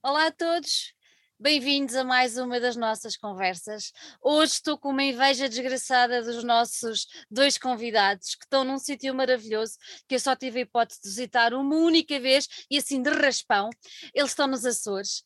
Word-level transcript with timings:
Olá 0.00 0.28
a 0.28 0.30
todos, 0.30 0.94
bem-vindos 1.40 1.96
a 1.96 2.04
mais 2.04 2.38
uma 2.38 2.60
das 2.60 2.76
nossas 2.76 3.16
conversas. 3.16 3.92
Hoje 4.22 4.52
estou 4.52 4.78
com 4.78 4.90
uma 4.90 5.02
inveja 5.02 5.48
desgraçada 5.48 6.22
dos 6.22 6.44
nossos 6.44 7.04
dois 7.28 7.58
convidados 7.58 8.36
que 8.36 8.44
estão 8.44 8.62
num 8.62 8.78
sítio 8.78 9.12
maravilhoso 9.12 9.76
que 10.06 10.14
eu 10.14 10.20
só 10.20 10.36
tive 10.36 10.60
a 10.60 10.62
hipótese 10.62 11.00
de 11.02 11.08
visitar 11.08 11.52
uma 11.52 11.74
única 11.74 12.18
vez 12.20 12.46
e 12.70 12.78
assim 12.78 13.02
de 13.02 13.10
raspão. 13.10 13.70
Eles 14.14 14.30
estão 14.30 14.46
nos 14.46 14.64
Açores. 14.64 15.24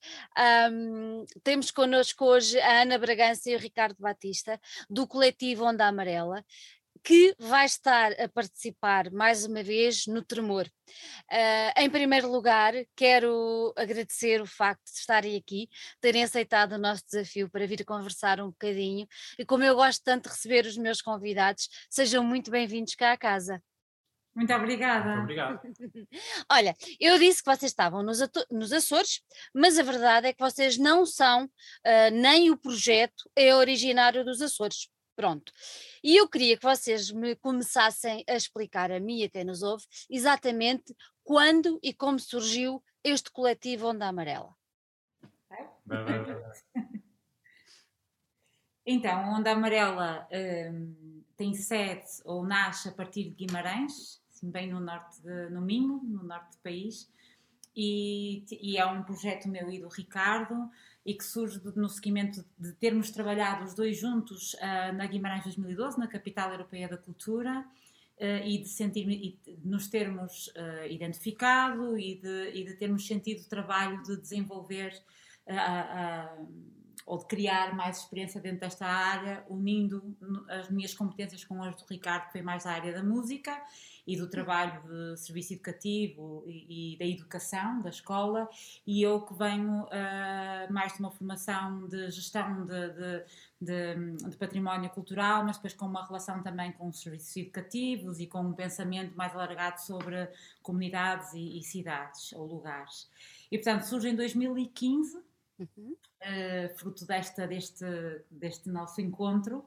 Um, 0.72 1.26
temos 1.44 1.70
connosco 1.70 2.24
hoje 2.24 2.58
a 2.58 2.80
Ana 2.80 2.96
Bragança 2.96 3.50
e 3.50 3.54
o 3.54 3.58
Ricardo 3.58 3.96
Batista 4.00 4.58
do 4.88 5.06
coletivo 5.06 5.66
Onda 5.66 5.86
Amarela 5.86 6.42
que 7.02 7.34
vai 7.38 7.66
estar 7.66 8.12
a 8.12 8.28
participar 8.28 9.10
mais 9.10 9.44
uma 9.44 9.62
vez 9.62 10.06
no 10.06 10.22
Tremor. 10.22 10.66
Uh, 11.30 11.80
em 11.80 11.90
primeiro 11.90 12.30
lugar, 12.30 12.74
quero 12.94 13.72
agradecer 13.76 14.40
o 14.40 14.46
facto 14.46 14.84
de 14.84 14.98
estarem 14.98 15.36
aqui, 15.36 15.68
terem 16.00 16.22
aceitado 16.22 16.72
o 16.72 16.78
nosso 16.78 17.04
desafio 17.04 17.50
para 17.50 17.66
vir 17.66 17.84
conversar 17.84 18.40
um 18.40 18.50
bocadinho. 18.50 19.06
E 19.38 19.44
como 19.44 19.64
eu 19.64 19.74
gosto 19.74 20.02
tanto 20.04 20.24
de 20.24 20.30
receber 20.30 20.66
os 20.66 20.76
meus 20.76 21.02
convidados, 21.02 21.68
sejam 21.90 22.22
muito 22.22 22.50
bem-vindos 22.50 22.94
cá 22.94 23.12
à 23.12 23.16
casa. 23.16 23.62
Muito 24.34 24.52
obrigada. 24.54 25.10
Muito 25.10 25.22
obrigado. 25.22 25.60
Olha, 26.50 26.74
eu 26.98 27.18
disse 27.18 27.42
que 27.42 27.50
vocês 27.50 27.70
estavam 27.70 28.02
nos, 28.02 28.18
nos, 28.50 28.72
Açores, 28.72 29.20
mas 29.54 29.78
a 29.78 29.82
verdade 29.82 30.28
é 30.28 30.32
que 30.32 30.40
vocês 30.40 30.78
não 30.78 31.04
são, 31.04 31.44
uh, 31.44 32.10
nem 32.12 32.50
o 32.50 32.56
projeto 32.56 33.30
é 33.36 33.54
originário 33.54 34.24
dos 34.24 34.40
Açores. 34.40 34.88
Pronto. 35.14 35.52
E 36.02 36.16
eu 36.16 36.28
queria 36.28 36.56
que 36.56 36.62
vocês 36.62 37.10
me 37.10 37.36
começassem 37.36 38.24
a 38.28 38.34
explicar 38.34 38.90
a 38.90 38.98
mim 38.98 39.20
e 39.20 39.24
a 39.24 39.30
quem 39.30 39.44
nos 39.44 39.62
ouve 39.62 39.84
exatamente 40.08 40.94
quando 41.22 41.78
e 41.82 41.92
como 41.92 42.18
surgiu 42.18 42.82
este 43.04 43.30
coletivo 43.30 43.88
Onda 43.88 44.08
Amarela. 44.08 44.54
Então, 48.84 49.34
Onda 49.34 49.52
Amarela 49.52 50.26
um, 50.72 51.22
tem 51.36 51.54
sede 51.54 52.04
ou 52.24 52.44
nasce 52.44 52.88
a 52.88 52.92
partir 52.92 53.30
de 53.30 53.30
Guimarães, 53.30 54.20
assim, 54.28 54.50
bem 54.50 54.72
no 54.72 54.80
norte, 54.80 55.22
de, 55.22 55.50
no 55.50 55.60
Minho, 55.60 56.00
no 56.02 56.24
norte 56.24 56.56
do 56.56 56.62
país, 56.62 57.08
e, 57.76 58.44
e 58.50 58.76
é 58.76 58.84
um 58.84 59.04
projeto 59.04 59.48
meu 59.48 59.70
e 59.70 59.80
do 59.80 59.88
Ricardo, 59.88 60.68
e 61.04 61.14
que 61.14 61.24
surge 61.24 61.60
no 61.74 61.88
seguimento 61.88 62.44
de 62.58 62.72
termos 62.74 63.10
trabalhado 63.10 63.64
os 63.64 63.74
dois 63.74 63.98
juntos 63.98 64.54
uh, 64.54 64.92
na 64.94 65.06
Guimarães 65.06 65.44
2012, 65.44 65.98
na 65.98 66.06
Capital 66.06 66.52
Europeia 66.52 66.88
da 66.88 66.96
Cultura, 66.96 67.60
uh, 68.18 68.46
e 68.46 68.58
de 68.58 68.68
sentir 68.68 69.08
e 69.08 69.38
de 69.44 69.66
nos 69.66 69.88
termos 69.88 70.48
uh, 70.48 70.86
identificado 70.88 71.98
e 71.98 72.14
de, 72.14 72.50
e 72.54 72.64
de 72.64 72.74
termos 72.74 73.06
sentido 73.06 73.42
o 73.42 73.48
trabalho 73.48 74.02
de 74.02 74.16
desenvolver 74.16 74.92
ou 77.04 77.18
de 77.18 77.26
criar 77.26 77.74
mais 77.74 77.98
experiência 77.98 78.40
dentro 78.40 78.60
desta 78.60 78.86
área, 78.86 79.44
unindo 79.48 80.16
as 80.48 80.70
minhas 80.70 80.94
competências 80.94 81.44
com 81.44 81.60
as 81.60 81.74
do 81.74 81.84
Ricardo, 81.90 82.26
que 82.26 82.32
foi 82.32 82.42
mais 82.42 82.62
da 82.62 82.70
área 82.70 82.92
da 82.92 83.02
música, 83.02 83.60
e 84.06 84.16
do 84.16 84.28
trabalho 84.28 84.82
de 84.82 85.16
serviço 85.16 85.52
educativo 85.52 86.42
e, 86.46 86.94
e 86.94 86.98
da 86.98 87.06
educação 87.06 87.80
da 87.80 87.88
escola 87.88 88.48
e 88.86 89.02
eu 89.02 89.20
que 89.24 89.32
venho 89.34 89.84
uh, 89.84 90.72
mais 90.72 90.94
de 90.94 91.00
uma 91.00 91.10
formação 91.10 91.86
de 91.86 92.10
gestão 92.10 92.66
de, 92.66 92.90
de, 92.90 93.24
de, 93.60 94.28
de, 94.30 94.36
património 94.36 94.90
cultural, 94.90 95.44
mas 95.44 95.56
depois 95.56 95.74
com 95.74 95.86
uma 95.86 96.04
relação 96.04 96.42
também 96.42 96.72
com 96.72 96.88
os 96.88 97.00
serviços 97.00 97.36
educativos 97.36 98.18
e 98.18 98.26
com 98.26 98.40
um 98.40 98.52
pensamento 98.52 99.16
mais 99.16 99.32
alargado 99.32 99.80
sobre 99.80 100.28
comunidades 100.62 101.32
e, 101.34 101.58
e 101.58 101.62
cidades 101.62 102.32
ou 102.32 102.46
lugares. 102.46 103.08
E 103.50 103.58
portanto 103.58 103.82
surge 103.82 104.08
em 104.08 104.16
2015, 104.16 105.16
uhum. 105.60 105.96
uh, 106.22 106.76
fruto 106.76 107.06
desta, 107.06 107.46
deste, 107.46 107.84
deste 108.28 108.68
nosso 108.68 109.00
encontro, 109.00 109.64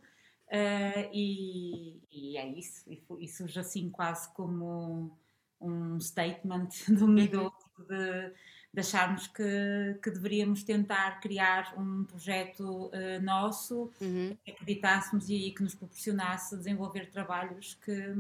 Uh, 0.48 1.10
e, 1.12 2.02
e, 2.12 2.38
é 2.38 2.48
isso, 2.48 2.84
e, 2.88 3.04
e, 3.20 3.28
surge 3.28 3.60
assim 3.60 3.90
quase 3.90 4.32
como 4.34 5.18
um 5.60 6.00
statement 6.00 6.68
de 6.88 6.92
um 7.04 7.16
do 7.26 7.44
outro 7.44 7.68
de, 7.88 8.32
de 8.72 8.80
acharmos 8.80 9.26
que, 9.26 10.00
que 10.04 10.12
deveríamos 10.12 10.64
tentar 10.64 11.20
criar 11.20 11.74
um 11.76 12.04
projeto 12.04 12.88
uh, 12.88 13.22
nosso, 13.24 13.92
uhum. 14.00 14.38
que 14.46 14.52
acreditássemos 14.52 15.30
e, 15.30 15.48
e, 15.48 15.52
que 15.52 15.64
nos 15.64 15.74
proporcionasse 15.74 16.56
desenvolver 16.56 17.10
trabalhos 17.10 17.74
que, 17.84 18.14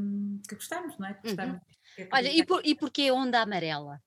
que 0.49 0.55
gostamos, 0.55 0.97
não 0.97 1.07
é? 1.07 1.13
Que 1.13 1.27
uhum. 1.27 1.35
gostamos, 1.35 1.61
uhum. 1.99 2.07
Olha, 2.11 2.29
e, 2.29 2.43
por, 2.43 2.61
e 2.65 2.73
porquê 2.75 3.11
onda 3.11 3.39
amarela? 3.39 4.01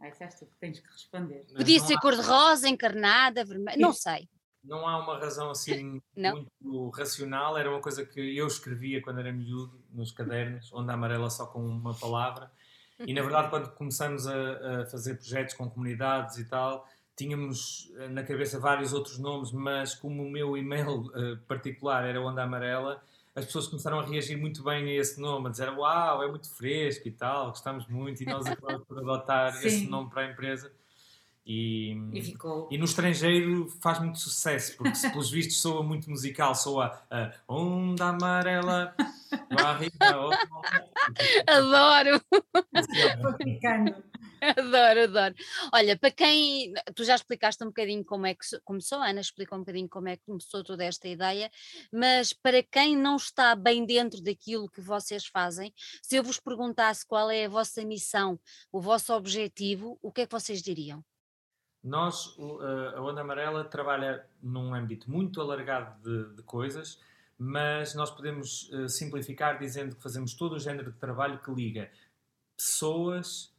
Ah, 0.00 0.08
isso 0.08 0.24
és 0.24 0.34
tu 0.34 0.46
que 0.46 0.56
tens 0.58 0.80
que 0.80 0.90
responder. 0.90 1.46
Podia 1.54 1.78
ser 1.78 1.98
cor-de-rosa, 2.00 2.68
encarnada, 2.68 3.44
vermelha, 3.44 3.78
não 3.78 3.92
sei 3.92 4.28
não 4.64 4.86
há 4.88 4.98
uma 4.98 5.18
razão 5.18 5.50
assim 5.50 6.00
muito 6.16 6.88
racional, 6.90 7.56
era 7.56 7.70
uma 7.70 7.80
coisa 7.80 8.04
que 8.04 8.36
eu 8.36 8.46
escrevia 8.46 9.02
quando 9.02 9.20
era 9.20 9.32
miúdo, 9.32 9.78
nos 9.92 10.10
cadernos, 10.10 10.72
onde 10.72 10.90
a 10.90 10.94
amarela 10.94 11.30
só 11.30 11.46
com 11.46 11.64
uma 11.64 11.94
palavra. 11.94 12.50
E 12.98 13.12
na 13.12 13.22
verdade, 13.22 13.50
quando 13.50 13.70
começamos 13.70 14.26
a, 14.26 14.32
a, 14.82 14.86
fazer 14.86 15.16
projetos 15.16 15.54
com 15.54 15.68
comunidades 15.68 16.38
e 16.38 16.44
tal, 16.44 16.88
tínhamos 17.16 17.92
eh, 17.96 18.08
na 18.08 18.22
cabeça 18.22 18.58
vários 18.58 18.92
outros 18.92 19.18
nomes, 19.18 19.52
mas 19.52 19.94
como 19.94 20.22
o 20.22 20.30
meu 20.30 20.56
e-mail 20.56 21.00
uh, 21.00 21.36
particular 21.46 22.04
era 22.04 22.20
Onda 22.20 22.42
Amarela, 22.42 23.02
as 23.34 23.46
pessoas 23.46 23.66
começaram 23.66 23.98
a 23.98 24.04
reagir 24.04 24.36
muito 24.36 24.62
bem 24.62 24.88
a 24.88 24.94
esse 24.94 25.20
nome, 25.20 25.48
a 25.48 25.50
dizer 25.50 25.68
uau, 25.70 26.22
é 26.22 26.28
muito 26.28 26.48
fresco 26.54 27.08
e 27.08 27.10
tal, 27.10 27.48
gostamos 27.48 27.86
muito, 27.88 28.22
e 28.22 28.26
nós 28.26 28.46
acabamos 28.46 28.86
por 28.86 28.98
adotar 28.98 29.52
Sim. 29.54 29.66
esse 29.66 29.86
nome 29.88 30.10
para 30.10 30.22
a 30.22 30.30
empresa. 30.30 30.72
E, 31.46 31.92
e, 32.14 32.22
ficou... 32.22 32.68
e 32.70 32.78
no 32.78 32.86
estrangeiro 32.86 33.68
faz 33.80 33.98
muito 33.98 34.18
sucesso, 34.18 34.76
porque 34.78 34.94
se 34.94 35.10
pelos 35.10 35.30
vistos 35.30 35.60
soa 35.60 35.82
muito 35.82 36.08
musical, 36.08 36.54
soa 36.54 37.02
a 37.10 37.32
onda 37.46 38.06
amarela, 38.06 38.94
barriga, 39.54 39.94
Adoro! 41.46 42.20
Adoro, 44.56 45.02
adoro. 45.04 45.34
Olha, 45.72 45.98
para 45.98 46.10
quem. 46.10 46.72
Tu 46.94 47.04
já 47.04 47.14
explicaste 47.14 47.62
um 47.62 47.68
bocadinho 47.68 48.04
como 48.04 48.26
é 48.26 48.34
que 48.34 48.44
começou, 48.64 48.98
a 48.98 49.08
Ana 49.08 49.20
explicou 49.20 49.56
um 49.56 49.62
bocadinho 49.62 49.88
como 49.88 50.08
é 50.08 50.16
que 50.16 50.24
começou 50.24 50.62
toda 50.62 50.84
esta 50.84 51.08
ideia, 51.08 51.50
mas 51.92 52.32
para 52.32 52.62
quem 52.62 52.96
não 52.96 53.16
está 53.16 53.54
bem 53.54 53.86
dentro 53.86 54.22
daquilo 54.22 54.68
que 54.68 54.80
vocês 54.80 55.26
fazem, 55.26 55.72
se 56.02 56.16
eu 56.16 56.22
vos 56.22 56.38
perguntasse 56.38 57.06
qual 57.06 57.30
é 57.30 57.46
a 57.46 57.48
vossa 57.48 57.84
missão, 57.84 58.38
o 58.70 58.80
vosso 58.80 59.14
objetivo, 59.14 59.98
o 60.02 60.12
que 60.12 60.22
é 60.22 60.26
que 60.26 60.32
vocês 60.32 60.62
diriam? 60.62 61.04
Nós, 61.84 62.34
a 62.96 63.02
Onda 63.02 63.20
Amarela, 63.20 63.62
trabalha 63.62 64.24
num 64.42 64.74
âmbito 64.74 65.10
muito 65.10 65.38
alargado 65.38 66.00
de, 66.02 66.36
de 66.36 66.42
coisas, 66.42 66.98
mas 67.38 67.94
nós 67.94 68.10
podemos 68.10 68.70
uh, 68.72 68.88
simplificar 68.88 69.58
dizendo 69.58 69.94
que 69.94 70.02
fazemos 70.02 70.32
todo 70.34 70.54
o 70.54 70.58
género 70.58 70.92
de 70.92 70.98
trabalho 70.98 71.38
que 71.40 71.50
liga 71.52 71.90
pessoas, 72.56 73.52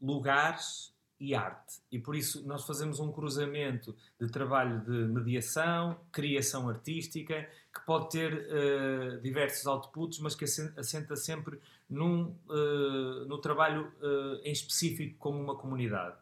lugares 0.00 0.94
e 1.20 1.34
arte. 1.34 1.80
E 1.92 1.98
por 1.98 2.14
isso 2.14 2.46
nós 2.46 2.64
fazemos 2.64 2.98
um 2.98 3.12
cruzamento 3.12 3.94
de 4.18 4.28
trabalho 4.30 4.80
de 4.80 4.90
mediação, 4.90 6.00
criação 6.10 6.68
artística, 6.70 7.46
que 7.74 7.84
pode 7.84 8.10
ter 8.10 8.32
uh, 8.32 9.20
diversos 9.20 9.66
outputs, 9.66 10.18
mas 10.20 10.34
que 10.34 10.44
assenta 10.44 11.14
sempre 11.14 11.60
num, 11.90 12.34
uh, 12.48 13.26
no 13.26 13.38
trabalho 13.38 13.92
em 14.42 14.52
específico 14.52 15.18
como 15.18 15.38
uma 15.38 15.56
comunidade 15.56 16.16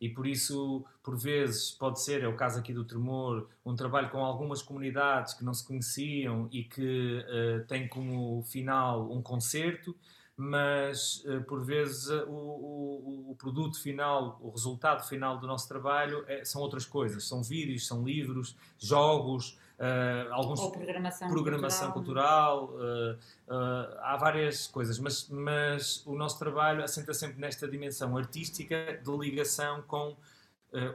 e 0.00 0.08
por 0.08 0.26
isso, 0.26 0.84
por 1.02 1.16
vezes, 1.16 1.72
pode 1.72 2.00
ser, 2.00 2.22
é 2.22 2.28
o 2.28 2.36
caso 2.36 2.58
aqui 2.58 2.72
do 2.72 2.84
Tremor, 2.84 3.48
um 3.64 3.74
trabalho 3.74 4.10
com 4.10 4.24
algumas 4.24 4.62
comunidades 4.62 5.34
que 5.34 5.44
não 5.44 5.52
se 5.52 5.66
conheciam 5.66 6.48
e 6.52 6.62
que 6.64 7.18
uh, 7.18 7.66
tem 7.66 7.88
como 7.88 8.42
final 8.44 9.10
um 9.12 9.20
concerto, 9.20 9.94
mas 10.36 11.24
uh, 11.24 11.42
por 11.42 11.64
vezes 11.64 12.08
uh, 12.08 12.24
o, 12.28 12.32
o, 12.32 13.30
o, 13.32 13.36
produto 13.36 13.80
final, 13.80 14.38
o 14.40 14.50
resultado 14.50 15.06
final 15.08 15.38
do 15.38 15.48
nosso 15.48 15.66
trabalho 15.66 16.24
é, 16.28 16.44
são 16.44 16.62
outras 16.62 16.86
coisas, 16.86 17.26
são 17.26 17.42
vídeos, 17.42 17.86
são 17.86 18.04
livros, 18.04 18.56
jogos, 18.78 19.58
uh, 19.78 20.32
alguns 20.32 20.60
Ou 20.60 20.72
programação, 20.72 21.28
programação 21.28 21.92
cultural, 21.92 22.68
cultural 22.68 23.16
uh, 23.48 23.54
uh, 23.54 23.98
há 24.00 24.16
várias 24.16 24.66
coisas, 24.66 24.98
mas, 24.98 25.28
mas 25.28 26.06
o 26.06 26.14
nosso 26.14 26.38
trabalho 26.38 26.82
assenta 26.82 27.14
sempre 27.14 27.40
nesta 27.40 27.68
dimensão 27.68 28.16
artística 28.16 29.00
de 29.02 29.16
ligação 29.16 29.82
com 29.82 30.16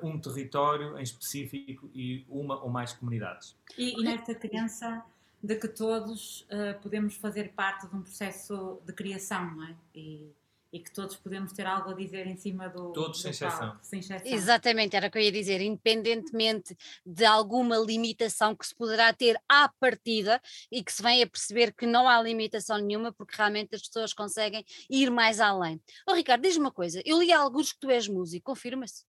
um 0.03 0.19
território 0.19 0.99
em 0.99 1.01
específico 1.01 1.89
e 1.95 2.23
uma 2.29 2.61
ou 2.61 2.69
mais 2.69 2.93
comunidades. 2.93 3.55
E, 3.75 3.99
e 3.99 4.03
nesta 4.03 4.35
crença 4.35 5.03
de 5.41 5.55
que 5.55 5.67
todos 5.67 6.45
podemos 6.83 7.15
fazer 7.15 7.53
parte 7.53 7.87
de 7.87 7.95
um 7.95 8.03
processo 8.03 8.79
de 8.85 8.93
criação, 8.93 9.49
não 9.55 9.63
é? 9.63 9.75
E 9.95 10.31
e 10.73 10.79
que 10.79 10.91
todos 10.91 11.15
podemos 11.15 11.53
ter 11.53 11.67
algo 11.67 11.91
a 11.91 11.93
dizer 11.93 12.25
em 12.25 12.35
cima 12.35 12.67
do. 12.67 12.91
Todos 12.91 13.19
do 13.19 13.21
sem, 13.21 13.29
exceção. 13.29 13.77
sem 13.83 13.99
exceção. 13.99 14.33
Exatamente, 14.33 14.95
era 14.95 15.07
o 15.07 15.11
que 15.11 15.19
eu 15.19 15.21
ia 15.21 15.31
dizer, 15.31 15.61
independentemente 15.61 16.75
de 17.05 17.23
alguma 17.23 17.77
limitação 17.77 18.55
que 18.55 18.65
se 18.65 18.73
poderá 18.73 19.13
ter 19.13 19.39
à 19.47 19.69
partida 19.79 20.41
e 20.71 20.83
que 20.83 20.91
se 20.91 21.03
vem 21.03 21.21
a 21.21 21.27
perceber 21.27 21.73
que 21.73 21.85
não 21.85 22.09
há 22.09 22.19
limitação 22.19 22.79
nenhuma, 22.79 23.13
porque 23.13 23.35
realmente 23.37 23.75
as 23.75 23.83
pessoas 23.83 24.13
conseguem 24.13 24.65
ir 24.89 25.11
mais 25.11 25.39
além. 25.39 25.79
Oh, 26.09 26.13
Ricardo, 26.13 26.41
diz-me 26.41 26.65
uma 26.65 26.71
coisa, 26.71 27.01
eu 27.05 27.19
li 27.19 27.31
alguns 27.31 27.71
que 27.71 27.79
tu 27.79 27.91
és 27.91 28.07
músico, 28.07 28.51
confirma-se? 28.51 29.03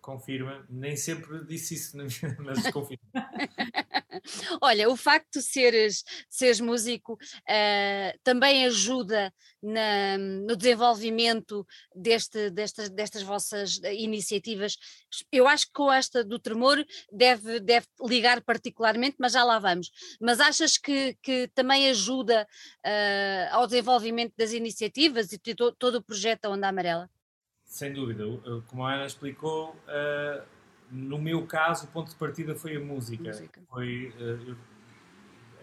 confirma, 0.00 0.66
nem 0.68 0.96
sempre 0.96 1.44
disse 1.44 1.74
isso, 1.74 1.96
mas 2.44 2.68
confirma. 2.72 3.04
Olha, 4.60 4.88
o 4.88 4.96
facto 4.96 5.38
de 5.38 5.42
seres, 5.42 6.04
seres 6.28 6.60
músico 6.60 7.14
uh, 7.14 8.18
também 8.22 8.66
ajuda 8.66 9.32
na, 9.62 10.18
no 10.18 10.56
desenvolvimento 10.56 11.66
deste, 11.94 12.50
destas, 12.50 12.90
destas 12.90 13.22
vossas 13.22 13.80
iniciativas. 13.84 14.76
Eu 15.30 15.46
acho 15.46 15.66
que 15.66 15.72
com 15.72 15.92
esta 15.92 16.24
do 16.24 16.38
tremor 16.38 16.84
deve, 17.10 17.60
deve 17.60 17.86
ligar 18.02 18.42
particularmente, 18.42 19.16
mas 19.18 19.32
já 19.32 19.44
lá 19.44 19.58
vamos. 19.58 19.90
Mas 20.20 20.40
achas 20.40 20.76
que, 20.76 21.16
que 21.22 21.48
também 21.54 21.88
ajuda 21.90 22.46
uh, 22.84 23.54
ao 23.54 23.66
desenvolvimento 23.66 24.34
das 24.36 24.52
iniciativas 24.52 25.32
e 25.32 25.38
de 25.38 25.54
todo, 25.54 25.76
todo 25.76 25.94
o 25.96 26.02
projeto 26.02 26.42
da 26.42 26.50
Onda 26.50 26.68
Amarela? 26.68 27.10
Sem 27.64 27.92
dúvida, 27.92 28.24
como 28.66 28.84
a 28.84 28.94
Ana 28.94 29.06
explicou, 29.06 29.70
uh, 29.70 30.44
no 30.92 31.18
meu 31.18 31.46
caso 31.46 31.86
o 31.86 31.88
ponto 31.88 32.10
de 32.10 32.16
partida 32.16 32.54
foi 32.54 32.76
a 32.76 32.80
música. 32.80 33.24
música. 33.24 33.60
Foi, 33.68 34.12
uh, 34.20 34.56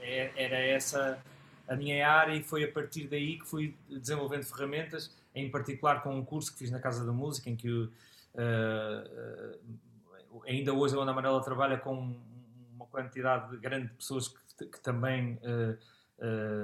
era 0.02 0.58
essa 0.58 1.22
a 1.68 1.76
minha 1.76 2.10
área 2.10 2.34
e 2.34 2.42
foi 2.42 2.64
a 2.64 2.72
partir 2.72 3.08
daí 3.08 3.38
que 3.38 3.48
fui 3.48 3.76
desenvolvendo 3.88 4.44
ferramentas, 4.44 5.16
em 5.36 5.52
particular 5.52 6.02
com 6.02 6.18
um 6.18 6.26
curso 6.26 6.52
que 6.52 6.58
fiz 6.58 6.72
na 6.72 6.80
Casa 6.80 7.06
da 7.06 7.12
Música, 7.12 7.48
em 7.48 7.56
que 7.56 7.70
uh, 7.70 7.92
ainda 10.48 10.74
hoje 10.74 10.96
a 10.96 11.00
Onda 11.00 11.12
Amarela 11.12 11.44
trabalha 11.44 11.78
com 11.78 12.16
uma 12.74 12.88
quantidade 12.88 13.56
grande 13.58 13.88
de 13.88 13.94
pessoas 13.94 14.30
que, 14.58 14.66
que 14.66 14.80
também 14.82 15.38
Uh, 15.44 15.78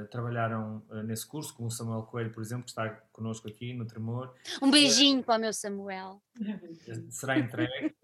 trabalharam 0.10 0.84
uh, 0.90 1.02
nesse 1.04 1.26
curso, 1.26 1.56
com 1.56 1.66
o 1.66 1.72
Samuel 1.72 2.04
Coelho, 2.04 2.32
por 2.32 2.42
exemplo, 2.42 2.66
que 2.66 2.72
está 2.72 2.90
connosco 3.12 3.48
aqui 3.48 3.74
no 3.74 3.86
Tremor. 3.86 4.34
Um 4.62 4.70
beijinho 4.70 5.22
uh, 5.22 5.24
para 5.24 5.38
o 5.38 5.42
meu 5.42 5.54
Samuel. 5.54 6.22
Será 7.10 7.40
entregue. 7.40 7.96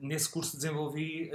nesse 0.00 0.28
curso 0.30 0.56
desenvolvi 0.56 1.30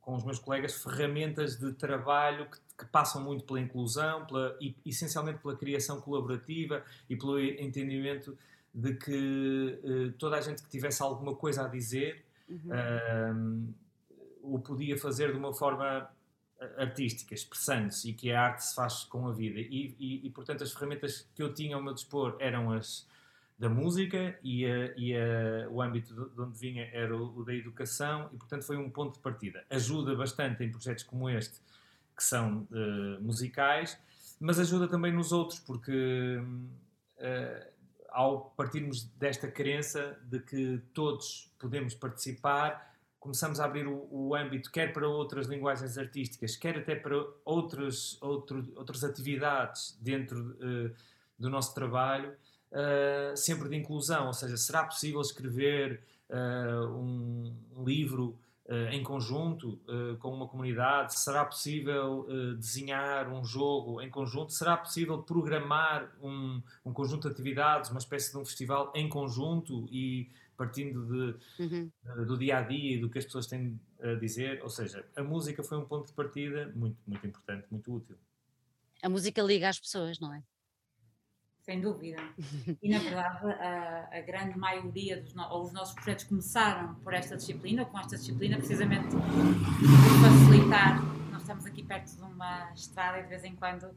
com 0.00 0.14
os 0.14 0.24
meus 0.24 0.38
colegas 0.38 0.82
ferramentas 0.82 1.58
de 1.58 1.72
trabalho 1.72 2.46
que, 2.46 2.58
que 2.78 2.86
passam 2.90 3.22
muito 3.22 3.44
pela 3.44 3.60
inclusão, 3.60 4.24
pela, 4.26 4.56
e, 4.60 4.74
essencialmente 4.86 5.40
pela 5.40 5.56
criação 5.56 6.00
colaborativa 6.00 6.82
e 7.10 7.16
pelo 7.16 7.40
entendimento 7.40 8.38
de 8.72 8.94
que 8.94 10.14
toda 10.18 10.36
a 10.36 10.40
gente 10.40 10.62
que 10.62 10.68
tivesse 10.68 11.02
alguma 11.02 11.34
coisa 11.34 11.64
a 11.64 11.68
dizer 11.68 12.24
uhum. 12.48 13.74
o 14.42 14.58
podia 14.60 14.96
fazer 14.96 15.32
de 15.32 15.38
uma 15.38 15.52
forma 15.52 16.08
artística, 16.76 17.34
expressando-se 17.34 18.10
e 18.10 18.12
que 18.12 18.32
a 18.32 18.42
arte 18.42 18.64
se 18.64 18.74
faz 18.74 19.04
com 19.04 19.28
a 19.28 19.32
vida. 19.32 19.60
E, 19.60 19.94
e, 19.98 20.26
e, 20.26 20.30
portanto, 20.30 20.62
as 20.64 20.72
ferramentas 20.72 21.28
que 21.34 21.42
eu 21.42 21.52
tinha 21.54 21.76
ao 21.76 21.82
meu 21.82 21.94
dispor 21.94 22.36
eram 22.40 22.72
as 22.72 23.06
da 23.58 23.68
música 23.68 24.38
e, 24.42 24.64
a, 24.64 24.94
e 24.96 25.16
a, 25.16 25.68
o 25.68 25.82
âmbito 25.82 26.30
de 26.30 26.40
onde 26.40 26.56
vinha 26.56 26.88
era 26.92 27.16
o, 27.16 27.40
o, 27.40 27.44
da 27.44 27.52
educação, 27.52 28.30
e 28.32 28.36
portanto 28.36 28.64
foi 28.64 28.76
um 28.76 28.88
ponto 28.88 29.14
de 29.14 29.18
partida. 29.18 29.64
Ajuda 29.68 30.14
bastante 30.14 30.62
em 30.62 30.70
projetos 30.70 31.02
como 31.02 31.28
este, 31.28 31.60
que 32.16 32.22
são 32.22 32.68
uh, 32.70 33.20
musicais, 33.20 33.98
mas 34.38 34.60
ajuda 34.60 34.86
também 34.86 35.12
nos 35.12 35.32
outros, 35.32 35.58
porque 35.58 36.38
uh, 36.40 37.68
ao 38.10 38.50
partirmos 38.56 39.04
desta 39.16 39.48
crença 39.50 40.16
de 40.22 40.38
que 40.38 40.80
todos 40.94 41.52
podemos 41.58 41.94
participar, 41.94 42.96
começamos 43.28 43.60
a 43.60 43.66
abrir 43.66 43.86
o, 43.86 44.08
o, 44.10 44.34
âmbito 44.34 44.70
quer 44.72 44.90
para 44.90 45.06
outras 45.06 45.46
linguagens 45.48 45.98
artísticas, 45.98 46.56
quer 46.56 46.78
até 46.78 46.94
para 46.94 47.14
outras, 47.44 48.16
outro, 48.22 48.66
outras 48.74 49.04
atividades 49.04 49.98
dentro 50.00 50.56
uh, 50.56 50.90
do 51.38 51.50
nosso 51.50 51.74
trabalho, 51.74 52.32
uh, 52.72 53.36
sempre 53.36 53.68
de 53.68 53.76
inclusão, 53.76 54.28
ou 54.28 54.32
seja, 54.32 54.56
será 54.56 54.82
possível 54.84 55.20
escrever 55.20 56.00
uh, 56.30 56.88
um, 56.88 57.54
um, 57.76 57.84
livro 57.84 58.34
em 58.90 59.02
conjunto 59.02 59.80
com 60.18 60.30
uma 60.30 60.46
comunidade? 60.46 61.18
Será 61.18 61.42
possível 61.42 62.26
desenhar 62.58 63.26
um 63.32 63.42
jogo 63.42 63.98
em 64.02 64.10
conjunto? 64.10 64.52
Será 64.52 64.76
possível 64.76 65.22
programar 65.22 66.14
um, 66.22 66.60
um 66.84 66.92
conjunto 66.92 67.28
de 67.28 67.32
atividades, 67.32 67.88
uma 67.88 67.98
espécie 67.98 68.30
de 68.30 68.36
um 68.36 68.44
festival 68.44 68.92
em 68.94 69.08
conjunto 69.08 69.88
e 69.90 70.28
partindo 70.58 71.06
de, 71.06 71.62
uhum. 71.62 71.90
uh, 72.04 72.26
do 72.26 72.36
dia 72.36 72.58
a 72.58 72.62
dia 72.62 72.96
e 72.96 73.00
do 73.00 73.08
que 73.08 73.18
as 73.18 73.24
pessoas 73.24 73.46
têm 73.46 73.80
a 74.02 74.14
dizer. 74.14 74.60
Ou 74.62 74.68
seja, 74.68 75.06
a 75.16 75.22
música 75.22 75.62
foi 75.62 75.78
um 75.78 75.84
ponto 75.86 76.08
de 76.08 76.12
partida 76.12 76.70
muito, 76.74 76.98
muito 77.06 77.26
importante, 77.26 77.66
muito 77.70 77.94
útil. 77.94 78.16
A 79.00 79.08
música 79.08 79.40
liga 79.40 79.68
as 79.68 79.78
pessoas, 79.78 80.18
não 80.18 80.34
é? 80.34 80.42
Sem 81.60 81.80
dúvida. 81.80 82.16
E 82.82 82.88
na 82.88 82.98
verdade, 82.98 83.46
a, 83.46 84.08
a 84.10 84.20
grande 84.22 84.58
maioria 84.58 85.20
dos 85.20 85.34
no, 85.34 85.44
ou 85.50 85.64
os 85.64 85.72
nossos 85.72 85.94
projetos 85.94 86.24
começaram 86.24 86.94
por 86.96 87.14
esta 87.14 87.36
disciplina, 87.36 87.82
ou 87.82 87.88
com 87.88 87.98
esta 87.98 88.16
disciplina, 88.16 88.56
precisamente 88.56 89.08
por 89.10 89.20
facilitar. 90.22 91.00
Nós 91.30 91.42
estamos 91.42 91.66
aqui 91.66 91.84
perto 91.84 92.16
de 92.16 92.22
uma 92.22 92.72
estrada 92.72 93.20
e 93.20 93.22
de 93.22 93.28
vez 93.28 93.44
em 93.44 93.54
quando 93.54 93.94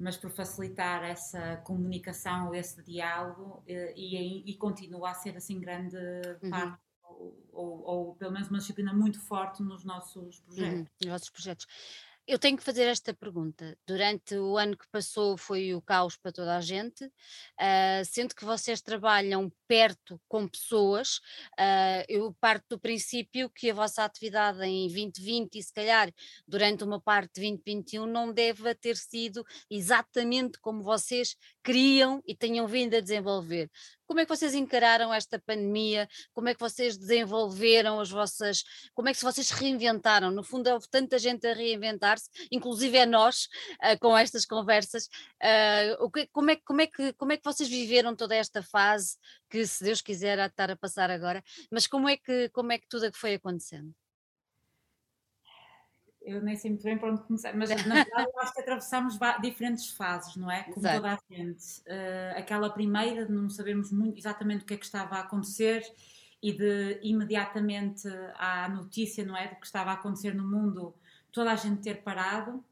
mas 0.00 0.16
por 0.16 0.30
facilitar 0.30 1.04
essa 1.04 1.58
comunicação, 1.58 2.54
esse 2.54 2.82
diálogo 2.82 3.62
eh, 3.66 3.92
e, 3.94 4.50
e, 4.50 4.56
continua 4.56 5.10
a 5.10 5.14
ser 5.14 5.36
assim 5.36 5.60
grande 5.60 5.96
uhum. 6.42 6.50
parte 6.50 6.80
ou, 7.02 7.48
ou, 7.52 7.82
ou, 7.82 8.14
pelo 8.14 8.32
menos 8.32 8.48
uma 8.48 8.58
disciplina 8.58 8.94
muito 8.94 9.20
forte 9.20 9.62
nos 9.62 9.84
nossos 9.84 10.40
projetos. 10.40 10.78
Uhum, 10.78 10.86
nos 11.02 11.10
nossos 11.10 11.30
projetos. 11.30 11.66
Eu 12.30 12.38
tenho 12.38 12.56
que 12.56 12.62
fazer 12.62 12.84
esta 12.84 13.12
pergunta. 13.12 13.76
Durante 13.84 14.36
o 14.36 14.56
ano 14.56 14.76
que 14.76 14.86
passou 14.92 15.36
foi 15.36 15.74
o 15.74 15.82
caos 15.82 16.16
para 16.16 16.30
toda 16.30 16.56
a 16.56 16.60
gente, 16.60 17.04
uh, 17.04 18.04
sendo 18.04 18.36
que 18.36 18.44
vocês 18.44 18.80
trabalham 18.80 19.52
perto 19.66 20.16
com 20.28 20.46
pessoas, 20.46 21.16
uh, 21.58 22.04
eu 22.08 22.32
parto 22.40 22.66
do 22.68 22.78
princípio 22.78 23.50
que 23.50 23.68
a 23.68 23.74
vossa 23.74 24.04
atividade 24.04 24.62
em 24.62 24.86
2020 24.86 25.56
e 25.56 25.62
se 25.64 25.72
calhar 25.72 26.08
durante 26.46 26.84
uma 26.84 27.00
parte 27.00 27.32
de 27.34 27.40
2021 27.40 28.06
não 28.06 28.32
deve 28.32 28.72
ter 28.76 28.96
sido 28.96 29.44
exatamente 29.68 30.60
como 30.60 30.84
vocês 30.84 31.34
queriam 31.64 32.22
e 32.24 32.36
tenham 32.36 32.68
vindo 32.68 32.94
a 32.94 33.00
desenvolver. 33.00 33.68
Como 34.10 34.18
é 34.18 34.24
que 34.24 34.36
vocês 34.36 34.54
encararam 34.54 35.14
esta 35.14 35.38
pandemia? 35.38 36.08
Como 36.32 36.48
é 36.48 36.52
que 36.52 36.58
vocês 36.58 36.96
desenvolveram 36.96 38.00
as 38.00 38.10
vossas. 38.10 38.64
Como 38.92 39.08
é 39.08 39.14
que 39.14 39.22
vocês 39.22 39.50
reinventaram? 39.50 40.32
No 40.32 40.42
fundo, 40.42 40.68
houve 40.68 40.88
tanta 40.90 41.16
gente 41.16 41.46
a 41.46 41.54
reinventar-se, 41.54 42.28
inclusive 42.50 42.98
é 42.98 43.06
nós, 43.06 43.44
uh, 43.74 43.96
com 44.00 44.18
estas 44.18 44.44
conversas. 44.44 45.04
Uh, 45.40 46.10
que, 46.10 46.26
como, 46.32 46.50
é, 46.50 46.56
como, 46.56 46.80
é 46.80 46.88
que, 46.88 47.12
como 47.12 47.30
é 47.30 47.36
que 47.36 47.44
vocês 47.44 47.68
viveram 47.68 48.16
toda 48.16 48.34
esta 48.34 48.64
fase 48.64 49.16
que, 49.48 49.64
se 49.64 49.84
Deus 49.84 50.00
quiser, 50.00 50.40
há 50.40 50.48
de 50.48 50.54
estar 50.54 50.72
a 50.72 50.76
passar 50.76 51.08
agora? 51.08 51.40
Mas 51.70 51.86
como 51.86 52.08
é 52.08 52.16
que, 52.16 52.48
como 52.48 52.72
é 52.72 52.78
que 52.78 52.88
tudo 52.88 53.08
foi 53.14 53.34
acontecendo? 53.34 53.94
Eu 56.30 56.42
nem 56.42 56.56
sei 56.56 56.70
muito 56.70 56.82
bem 56.82 56.96
para 56.96 57.12
onde 57.12 57.22
começar, 57.22 57.54
mas 57.56 57.68
na 57.86 57.94
verdade 58.04 58.30
eu 58.32 58.40
acho 58.40 58.52
que 58.52 58.60
atravessamos 58.60 59.18
diferentes 59.42 59.90
fases, 59.90 60.36
não 60.36 60.50
é? 60.50 60.64
Como 60.64 60.78
Exato. 60.78 60.96
toda 60.96 61.12
a 61.14 61.18
gente. 61.34 61.80
Uh, 61.80 62.38
aquela 62.38 62.70
primeira 62.70 63.26
de 63.26 63.32
não 63.32 63.48
sabermos 63.48 63.92
muito 63.92 64.18
exatamente 64.18 64.62
o 64.62 64.66
que 64.66 64.74
é 64.74 64.76
que 64.76 64.84
estava 64.84 65.16
a 65.16 65.20
acontecer 65.20 65.82
e 66.42 66.52
de 66.52 66.98
imediatamente 67.02 68.08
à 68.36 68.68
notícia, 68.68 69.24
não 69.24 69.36
é? 69.36 69.48
Do 69.48 69.56
que 69.56 69.66
estava 69.66 69.90
a 69.90 69.94
acontecer 69.94 70.34
no 70.34 70.46
mundo, 70.46 70.94
toda 71.30 71.52
a 71.52 71.56
gente 71.56 71.82
ter 71.82 72.02
parado 72.02 72.64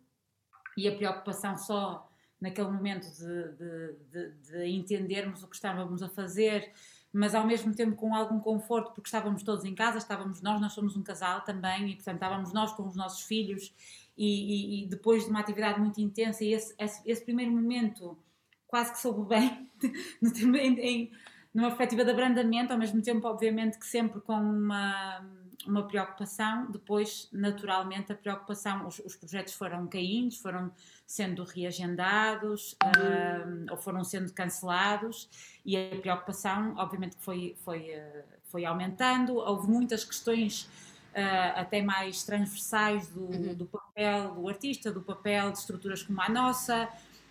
e 0.76 0.88
a 0.88 0.96
preocupação 0.96 1.56
só 1.56 2.08
naquele 2.40 2.68
momento 2.68 3.06
de, 3.10 3.52
de, 3.52 3.94
de, 4.10 4.30
de 4.50 4.66
entendermos 4.66 5.42
o 5.42 5.48
que 5.48 5.56
estávamos 5.56 6.02
a 6.02 6.08
fazer 6.08 6.72
mas 7.18 7.34
ao 7.34 7.44
mesmo 7.44 7.74
tempo 7.74 7.96
com 7.96 8.14
algum 8.14 8.38
conforto, 8.38 8.92
porque 8.92 9.08
estávamos 9.08 9.42
todos 9.42 9.64
em 9.64 9.74
casa, 9.74 9.98
estávamos 9.98 10.40
nós, 10.40 10.60
nós 10.60 10.72
somos 10.72 10.96
um 10.96 11.02
casal 11.02 11.40
também, 11.40 11.90
e 11.90 11.94
portanto 11.96 12.14
estávamos 12.14 12.52
nós 12.52 12.72
com 12.72 12.86
os 12.86 12.94
nossos 12.94 13.22
filhos, 13.22 13.74
e, 14.16 14.82
e, 14.82 14.84
e 14.84 14.86
depois 14.86 15.24
de 15.24 15.30
uma 15.30 15.40
atividade 15.40 15.80
muito 15.80 16.00
intensa, 16.00 16.44
e 16.44 16.52
esse, 16.52 16.72
esse, 16.78 17.02
esse 17.04 17.24
primeiro 17.24 17.50
momento 17.50 18.16
quase 18.68 18.92
que 18.92 19.00
soube 19.00 19.28
bem, 19.28 19.68
em, 20.22 20.78
em, 20.78 21.10
numa 21.52 21.68
perspectiva 21.68 22.04
de 22.04 22.10
abrandamento, 22.12 22.72
ao 22.72 22.78
mesmo 22.78 23.02
tempo, 23.02 23.26
obviamente, 23.26 23.78
que 23.80 23.86
sempre 23.86 24.20
com 24.20 24.34
uma, 24.34 25.20
uma 25.66 25.86
preocupação. 25.86 26.70
Depois, 26.70 27.28
naturalmente, 27.32 28.12
a 28.12 28.14
preocupação, 28.14 28.86
os, 28.86 28.98
os 29.00 29.16
projetos 29.16 29.54
foram 29.54 29.86
caindo, 29.86 30.34
foram 30.36 30.70
sendo 31.06 31.42
reagendados 31.44 32.72
uh, 32.84 33.70
ou 33.70 33.76
foram 33.76 34.04
sendo 34.04 34.32
cancelados, 34.32 35.28
e 35.64 35.76
a 35.76 35.96
preocupação, 36.00 36.74
obviamente, 36.76 37.16
foi, 37.18 37.56
foi, 37.64 37.94
uh, 37.96 38.24
foi 38.44 38.64
aumentando. 38.64 39.36
Houve 39.36 39.68
muitas 39.68 40.04
questões. 40.04 40.68
Uh, 41.08 41.56
até 41.56 41.82
mais 41.82 42.22
transversais 42.22 43.08
do, 43.08 43.24
uhum. 43.24 43.54
do 43.54 43.64
papel 43.64 44.34
do 44.34 44.46
artista, 44.46 44.92
do 44.92 45.00
papel 45.00 45.50
de 45.50 45.58
estruturas 45.58 46.02
como 46.02 46.20
a 46.20 46.28
nossa, 46.28 46.88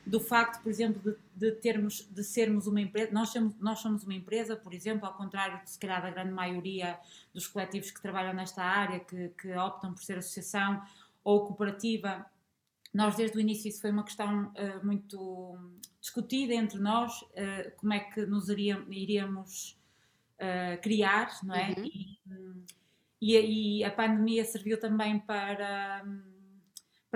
do 0.08 0.20
facto, 0.20 0.62
por 0.64 0.70
exemplo, 0.70 1.02
de, 1.02 1.18
de, 1.36 1.52
termos, 1.58 2.08
de 2.10 2.24
sermos 2.24 2.66
uma 2.66 2.80
empresa, 2.80 3.12
nós 3.12 3.30
somos, 3.30 3.56
nós 3.60 3.80
somos 3.80 4.04
uma 4.04 4.14
empresa, 4.14 4.56
por 4.56 4.74
exemplo, 4.74 5.06
ao 5.06 5.14
contrário 5.14 5.62
de 5.64 5.70
se 5.70 5.78
calhar 5.78 6.02
da 6.02 6.10
grande 6.10 6.32
maioria 6.32 6.98
dos 7.34 7.48
coletivos 7.48 7.92
que 7.92 8.02
trabalham 8.02 8.34
nesta 8.34 8.64
área, 8.64 9.00
que, 9.00 9.30
que 9.30 9.54
optam 9.54 9.94
por 9.94 10.02
ser 10.02 10.18
associação 10.18 10.82
ou 11.24 11.46
cooperativa, 11.46 12.26
nós 12.94 13.16
desde 13.16 13.38
o 13.38 13.42
início 13.42 13.68
isso 13.70 13.82
foi 13.82 13.92
uma 13.92 14.04
questão 14.04 14.46
uh, 14.46 14.86
muito 14.86 15.60
discutida 16.00 16.54
entre 16.54 16.80
nós, 16.80 17.22
uh, 17.22 17.72
como 17.78 17.94
é 17.94 18.00
que 18.00 18.26
nos 18.26 18.50
iríamos, 18.50 18.88
iríamos 18.90 19.80
uh, 20.40 20.82
criar, 20.82 21.38
não 21.44 21.54
é? 21.54 21.76
Uhum. 21.78 22.64
E, 23.20 23.36
e, 23.36 23.80
e, 23.80 23.84
a 23.84 23.92
pandemia 23.92 24.46
serviu 24.46 24.80
também 24.80 25.20
para, 25.20 26.04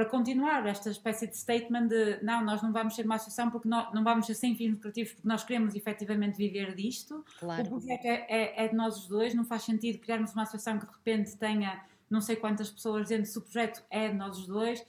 para 0.01 0.09
continuar 0.09 0.65
esta 0.65 0.89
espécie 0.89 1.27
de 1.27 1.37
statement 1.37 1.87
de 1.87 2.23
não, 2.23 2.43
nós 2.43 2.63
não 2.63 2.73
vamos 2.73 2.95
ser 2.95 3.05
uma 3.05 3.15
associação 3.15 3.51
porque 3.51 3.67
nós, 3.67 3.93
não 3.93 4.03
vamos 4.03 4.25
ser 4.25 4.33
sem 4.33 4.55
fins 4.55 4.71
lucrativos 4.71 5.13
porque 5.13 5.27
nós 5.27 5.43
queremos 5.43 5.75
efetivamente 5.75 6.37
viver 6.37 6.73
disto. 6.73 7.23
Claro. 7.39 7.61
O 7.61 7.69
projeto 7.69 8.05
é, 8.05 8.25
é, 8.27 8.65
é, 8.65 8.67
de 8.67 8.75
nós 8.75 8.97
os 8.97 9.07
dois, 9.07 9.35
não 9.35 9.45
faz 9.45 9.61
ssentido 9.61 9.99
criarmos 9.99 10.33
uma 10.33 10.41
associação 10.41 10.79
que 10.79 10.87
de 10.87 10.91
repente 10.91 11.37
tenha 11.37 11.85
não 12.09 12.19
sei 12.19 12.35
quantas 12.35 12.71
pessoas 12.71 13.03
dizendo 13.03 13.25
se 13.25 13.37
o 13.37 13.41
projeto 13.41 13.83
é 13.91 14.09
de 14.09 14.15
nós 14.15 14.39
os 14.39 14.47
dois. 14.47 14.83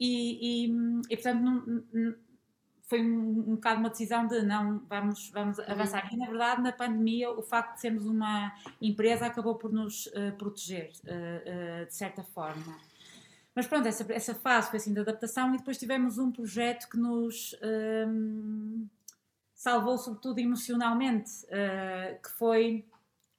E, 0.00 0.66
e, 0.66 1.02
e 1.08 1.16
portanto, 1.16 1.40
não, 1.42 2.16
foi 2.88 3.00
um, 3.00 3.50
um 3.50 3.54
bocado 3.54 3.78
uma 3.78 3.90
decisão 3.90 4.26
de 4.26 4.42
não, 4.42 4.80
vamos, 4.88 5.30
vamos 5.30 5.58
uhum. 5.58 5.64
avançar. 5.68 6.12
E 6.12 6.16
na 6.16 6.26
verdade, 6.26 6.60
na 6.60 6.72
pandemia, 6.72 7.30
o 7.30 7.40
facto 7.40 7.74
de 7.76 7.82
sermos 7.82 8.04
uma 8.04 8.52
empresa 8.82 9.26
acabou 9.26 9.54
por 9.54 9.72
nos 9.72 10.06
uh, 10.06 10.32
proteger, 10.36 10.90
uh, 11.04 11.82
uh, 11.82 11.86
de 11.86 11.94
certa 11.94 12.24
forma. 12.24 12.89
Mas 13.54 13.66
pronto, 13.66 13.86
essa, 13.86 14.10
essa 14.12 14.34
fase 14.34 14.70
foi 14.70 14.78
assim 14.78 14.92
de 14.92 15.00
adaptação 15.00 15.54
e 15.54 15.58
depois 15.58 15.76
tivemos 15.76 16.18
um 16.18 16.30
projeto 16.30 16.88
que 16.88 16.96
nos 16.96 17.56
um, 18.08 18.86
salvou, 19.54 19.98
sobretudo 19.98 20.38
emocionalmente, 20.38 21.30
que 22.22 22.30
foi 22.38 22.84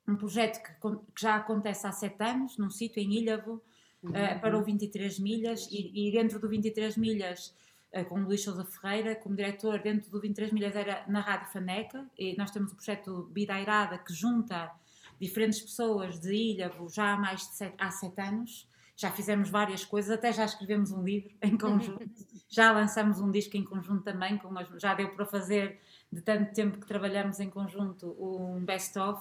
um 0.07 0.15
projeto 0.15 0.61
que, 0.61 0.71
que, 0.73 1.21
já 1.21 1.37
acontece 1.37 1.87
há 1.87 1.91
sete 1.91 2.21
anos, 2.23 2.57
num 2.57 2.69
sítio 2.69 3.01
em 3.01 3.13
Ilhavo, 3.13 3.61
uhum. 4.03 4.11
para 4.41 4.57
o 4.57 4.63
23 4.63 5.19
Milhas, 5.19 5.67
e, 5.71 6.09
e 6.09 6.11
dentro 6.11 6.39
do 6.39 6.49
23 6.49 6.97
Milhas 6.97 7.53
eh, 7.91 8.05
com 8.05 8.21
o 8.21 8.23
Luís 8.23 8.41
Sousa 8.41 8.63
Ferreira, 8.63 9.15
como 9.15 9.35
diretor 9.35 9.79
dentro 9.79 10.09
do 10.09 10.19
23 10.19 10.53
Milhas 10.53 10.75
era 10.75 11.03
na 11.07 11.19
Rádio 11.19 11.51
Faneca, 11.51 12.05
e 12.17 12.35
nós 12.37 12.49
temos 12.49 12.71
o 12.71 12.75
projeto 12.75 13.29
Bidairada 13.31 13.97
que 13.97 14.13
junta 14.13 14.71
diferentes 15.19 15.61
pessoas 15.61 16.19
de 16.19 16.33
Ilha 16.33 16.71
já 16.89 17.13
há 17.13 17.17
mais 17.17 17.41
de 17.41 17.53
sete, 17.55 17.75
há 17.77 17.91
sete 17.91 18.21
anos. 18.21 18.67
Já 19.01 19.09
fizemos 19.09 19.49
várias 19.49 19.83
coisas, 19.83 20.11
até 20.11 20.31
já 20.31 20.45
escrevemos 20.45 20.91
um 20.91 21.03
livro 21.03 21.31
em 21.41 21.57
conjunto, 21.57 22.05
já 22.47 22.71
lançamos 22.71 23.19
um 23.19 23.31
disco 23.31 23.57
em 23.57 23.63
conjunto 23.63 24.03
também, 24.03 24.39
umas, 24.43 24.67
já 24.79 24.93
deu 24.93 25.09
para 25.09 25.25
fazer 25.25 25.79
de 26.11 26.21
tanto 26.21 26.53
tempo 26.53 26.77
que 26.77 26.85
trabalhamos 26.85 27.39
em 27.39 27.49
conjunto 27.49 28.15
um 28.19 28.63
best-of. 28.63 29.19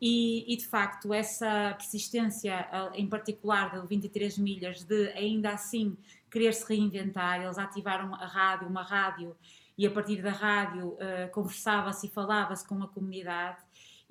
E, 0.00 0.50
e, 0.50 0.56
de 0.56 0.66
facto, 0.66 1.12
essa 1.12 1.74
persistência, 1.76 2.66
em 2.94 3.06
particular 3.06 3.78
do 3.78 3.86
23 3.86 4.38
milhas, 4.38 4.82
de 4.82 5.08
ainda 5.10 5.50
assim 5.50 5.94
querer 6.30 6.54
se 6.54 6.66
reinventar, 6.66 7.42
eles 7.42 7.58
ativaram 7.58 8.14
a 8.14 8.26
rádio, 8.26 8.66
uma 8.66 8.82
rádio, 8.82 9.36
e 9.76 9.86
a 9.86 9.90
partir 9.90 10.22
da 10.22 10.30
rádio 10.30 10.88
uh, 10.94 11.30
conversava-se 11.32 12.06
e 12.06 12.10
falava-se 12.10 12.66
com 12.66 12.82
a 12.82 12.88
comunidade 12.88 13.58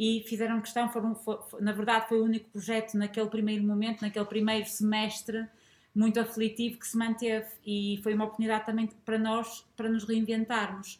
e 0.03 0.23
fizeram 0.27 0.59
questão, 0.59 0.89
foram, 0.89 1.13
for, 1.13 1.45
na 1.59 1.71
verdade 1.71 2.07
foi 2.07 2.19
o 2.19 2.23
único 2.23 2.49
projeto 2.49 2.95
naquele 2.95 3.29
primeiro 3.29 3.63
momento, 3.63 4.01
naquele 4.01 4.25
primeiro 4.25 4.67
semestre, 4.67 5.47
muito 5.93 6.19
aflitivo 6.19 6.79
que 6.79 6.87
se 6.87 6.97
manteve 6.97 7.47
e 7.63 7.99
foi 8.01 8.15
uma 8.15 8.25
oportunidade 8.25 8.65
também 8.65 8.87
para 9.05 9.19
nós, 9.19 9.63
para 9.75 9.89
nos 9.89 10.03
reinventarmos. 10.03 10.99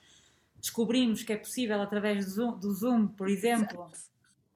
Descobrimos 0.59 1.23
que 1.23 1.33
é 1.33 1.37
possível 1.37 1.81
através 1.81 2.25
do 2.25 2.31
Zoom, 2.31 2.59
do 2.59 2.73
Zoom 2.73 3.07
por 3.07 3.27
exemplo, 3.27 3.87
Exato 3.91 4.11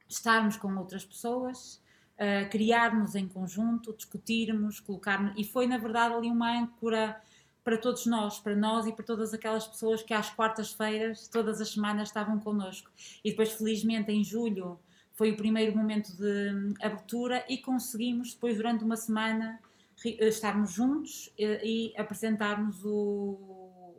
estarmos 0.07 0.57
com 0.57 0.73
outras 0.77 1.03
pessoas, 1.03 1.81
uh, 2.15 2.49
criarmos 2.49 3.15
em 3.15 3.27
conjunto, 3.27 3.93
discutirmos, 3.93 4.79
colocarmos. 4.79 5.33
E 5.37 5.43
foi, 5.43 5.67
na 5.67 5.77
verdade, 5.77 6.13
ali 6.13 6.29
uma 6.29 6.59
âncora 6.59 7.19
para 7.65 7.79
todos 7.79 8.05
nós, 8.05 8.39
para 8.39 8.55
nós 8.55 8.85
e 8.85 8.93
para 8.93 9.03
todas 9.03 9.33
aquelas 9.33 9.67
pessoas 9.67 10.03
que 10.03 10.13
às 10.13 10.29
quartas-feiras, 10.29 11.27
todas 11.27 11.59
as 11.59 11.71
semanas, 11.71 12.09
estavam 12.09 12.39
connosco. 12.39 12.91
E 13.23 13.31
depois, 13.31 13.53
felizmente, 13.53 14.11
em 14.11 14.23
julho, 14.23 14.79
foi 15.13 15.31
o 15.31 15.35
primeiro 15.35 15.75
momento 15.75 16.15
de 16.15 16.53
hum, 16.53 16.75
abertura 16.79 17.43
e 17.49 17.57
conseguimos, 17.57 18.35
depois, 18.35 18.55
durante 18.55 18.83
uma 18.83 18.95
semana, 18.95 19.59
eh, 20.05 20.27
estarmos 20.27 20.73
juntos 20.73 21.33
e, 21.35 21.43
eh, 21.43 21.61
e 21.65 21.93
apresentarmos 21.97 22.85
o, 22.85 22.91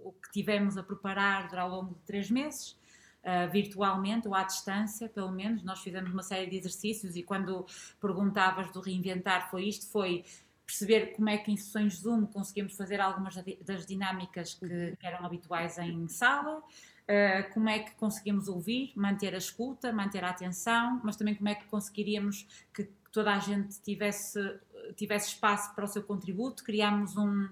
o 0.04 0.14
que 0.22 0.30
tivemos 0.30 0.76
a 0.78 0.82
preparar 0.84 1.52
ao 1.58 1.68
longo 1.68 1.94
de 1.94 2.00
três 2.02 2.30
meses 2.30 2.76
uh, 3.26 3.50
virtualmente 3.50 4.28
ou 4.28 4.34
à 4.34 4.44
distância, 4.44 5.08
pelo 5.08 5.32
menos. 5.32 5.64
Nós 5.64 5.80
fizemos 5.80 6.12
uma 6.12 6.22
série 6.22 6.48
de 6.48 6.56
exercícios 6.56 7.16
e 7.16 7.22
quando 7.22 7.66
perguntavas 8.00 8.70
do 8.70 8.80
reinventar 8.80 9.50
foi 9.50 9.64
isto, 9.64 9.90
foi 9.90 10.24
perceber 10.66 11.12
como 11.14 11.28
é 11.28 11.38
que 11.38 11.50
em 11.50 11.56
sessões 11.56 12.00
Zoom 12.00 12.26
conseguimos 12.26 12.76
fazer 12.76 13.00
algumas 13.00 13.36
das 13.64 13.86
dinâmicas 13.86 14.54
que, 14.54 14.96
que 14.98 15.06
eram 15.06 15.24
habituais 15.24 15.78
em 15.78 16.08
sala, 16.08 16.58
uh, 16.58 17.54
como 17.54 17.68
é 17.68 17.78
que 17.78 17.92
conseguimos 17.92 18.48
ouvir, 18.48 18.92
manter 18.96 19.32
a 19.32 19.38
escuta, 19.38 19.92
manter 19.92 20.24
a 20.24 20.30
atenção, 20.30 21.00
mas 21.04 21.16
também 21.16 21.36
como 21.36 21.48
é 21.48 21.54
que 21.54 21.64
conseguiríamos 21.66 22.46
que 22.74 22.90
toda 23.12 23.32
a 23.32 23.38
gente 23.38 23.80
tivesse, 23.80 24.40
tivesse 24.96 25.28
espaço 25.28 25.72
para 25.74 25.84
o 25.84 25.88
seu 25.88 26.02
contributo. 26.02 26.64
Criámos 26.64 27.16
um, 27.16 27.48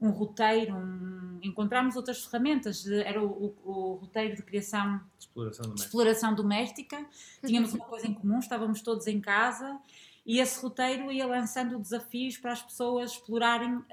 um 0.00 0.10
roteiro, 0.10 0.76
um, 0.76 1.40
encontramos 1.42 1.96
outras 1.96 2.24
ferramentas, 2.24 2.86
era 2.86 3.20
o, 3.20 3.26
o, 3.26 3.70
o 3.70 3.94
roteiro 3.96 4.36
de 4.36 4.42
criação 4.42 5.00
exploração 5.18 5.64
doméstica. 5.64 5.86
exploração 5.86 6.34
doméstica, 6.34 7.06
tínhamos 7.44 7.74
uma 7.74 7.84
coisa 7.84 8.06
em 8.06 8.14
comum, 8.14 8.38
estávamos 8.38 8.80
todos 8.80 9.08
em 9.08 9.20
casa 9.20 9.78
e 10.26 10.40
esse 10.40 10.62
roteiro 10.62 11.12
ia 11.12 11.26
lançando 11.26 11.78
desafios 11.78 12.38
para 12.38 12.52
as 12.52 12.62
pessoas 12.62 13.12
explorarem 13.12 13.74
uh, 13.76 13.84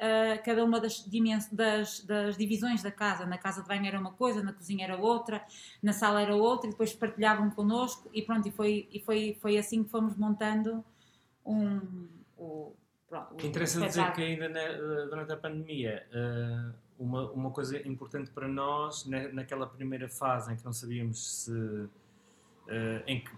cada 0.45 0.63
uma 0.63 0.79
das, 0.79 1.05
das, 1.51 1.99
das, 2.05 2.37
divisões 2.37 2.81
da 2.81 2.91
casa. 2.91 3.25
Na 3.25 3.37
casa 3.37 3.61
de 3.61 3.67
banho 3.67 3.85
era 3.85 3.99
uma 3.99 4.13
coisa, 4.13 4.41
na 4.41 4.53
cozinha 4.53 4.85
era 4.85 4.95
outra, 4.95 5.43
na 5.83 5.91
sala 5.91 6.21
era 6.21 6.33
outra, 6.33 6.67
e 6.67 6.71
depois 6.71 6.93
partilhavam 6.93 7.49
connosco 7.49 8.09
e 8.13 8.21
pronto, 8.21 8.47
e 8.47 8.51
foi, 8.51 8.87
e 8.91 8.99
foi, 9.01 9.37
foi 9.41 9.57
assim 9.57 9.83
que 9.83 9.89
fomos 9.89 10.15
montando 10.15 10.83
um, 11.45 12.07
o, 12.37 12.73
Pronto, 13.09 13.45
Interessa 13.45 13.85
dizer 13.85 14.13
que 14.13 14.21
ainda 14.21 14.47
na, 14.47 15.05
durante 15.09 15.33
a 15.33 15.35
pandemia 15.35 16.07
uh, 16.13 16.73
uma, 16.97 17.29
uma 17.31 17.51
coisa 17.51 17.85
importante 17.85 18.31
para 18.31 18.47
nós 18.47 19.05
na, 19.05 19.27
naquela 19.33 19.67
primeira 19.67 20.07
fase 20.07 20.53
em 20.53 20.55
que 20.55 20.63
não 20.63 20.71
sabíamos 20.71 21.43
se 21.43 21.89
em 23.05 23.21
que 23.21 23.31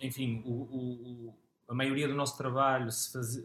enfim 0.00 0.42
o, 0.46 0.52
o, 0.52 1.34
a 1.70 1.74
maioria 1.74 2.08
do 2.08 2.14
nosso 2.14 2.36
trabalho 2.36 2.90
se, 2.90 3.12
faz, 3.12 3.40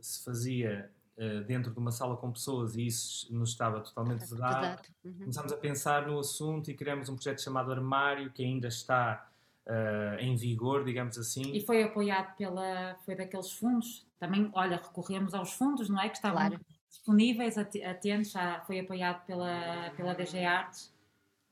se 0.00 0.24
fazia 0.24 0.90
uh, 1.16 1.44
dentro 1.44 1.72
de 1.72 1.78
uma 1.78 1.92
sala 1.92 2.16
com 2.16 2.32
pessoas 2.32 2.74
e 2.74 2.84
isso 2.84 3.32
nos 3.32 3.50
estava 3.50 3.80
totalmente 3.80 4.26
vedado. 4.26 4.82
Uhum. 5.04 5.14
Começámos 5.20 5.52
a 5.52 5.56
pensar 5.56 6.08
no 6.08 6.18
assunto 6.18 6.72
e 6.72 6.74
criamos 6.74 7.08
um 7.08 7.14
projeto 7.14 7.40
chamado 7.40 7.70
Armário 7.70 8.32
que 8.32 8.42
ainda 8.42 8.66
está 8.66 9.30
uh, 9.64 10.18
em 10.18 10.34
vigor, 10.34 10.84
digamos 10.84 11.16
assim. 11.18 11.52
E 11.54 11.60
foi 11.60 11.84
apoiado 11.84 12.34
pela, 12.36 12.96
foi 13.04 13.14
daqueles 13.14 13.52
fundos, 13.52 14.04
também, 14.18 14.50
olha, 14.54 14.76
recorremos 14.76 15.32
aos 15.32 15.52
fundos, 15.52 15.88
não 15.88 16.00
é? 16.00 16.08
Que 16.08 16.16
estavam 16.16 16.48
claro. 16.48 16.60
disponíveis, 16.90 17.56
atentos, 17.56 18.32
já 18.32 18.60
foi 18.66 18.80
apoiado 18.80 19.24
pela, 19.24 19.90
pela 19.96 20.14
DG 20.14 20.44
Artes. 20.44 20.92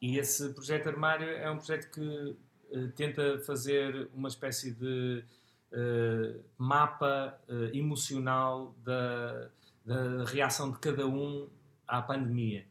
E 0.02 0.18
esse 0.18 0.52
projeto 0.52 0.88
Armário 0.88 1.28
é 1.28 1.48
um 1.48 1.56
projeto 1.56 1.88
que 1.92 2.00
uh, 2.00 2.88
tenta 2.96 3.38
fazer 3.46 4.10
uma 4.12 4.26
espécie 4.26 4.72
de 4.72 5.24
uh, 5.72 6.44
mapa 6.58 7.38
emocional 7.72 8.74
da, 8.84 9.50
da 9.84 10.24
reação 10.24 10.70
de 10.70 10.78
cada 10.78 11.06
um 11.06 11.48
à 11.86 12.02
pandemia. 12.02 12.66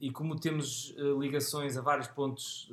E 0.00 0.10
como 0.10 0.38
temos 0.38 0.94
ligações 1.18 1.76
a 1.76 1.80
vários 1.80 2.06
pontos 2.06 2.70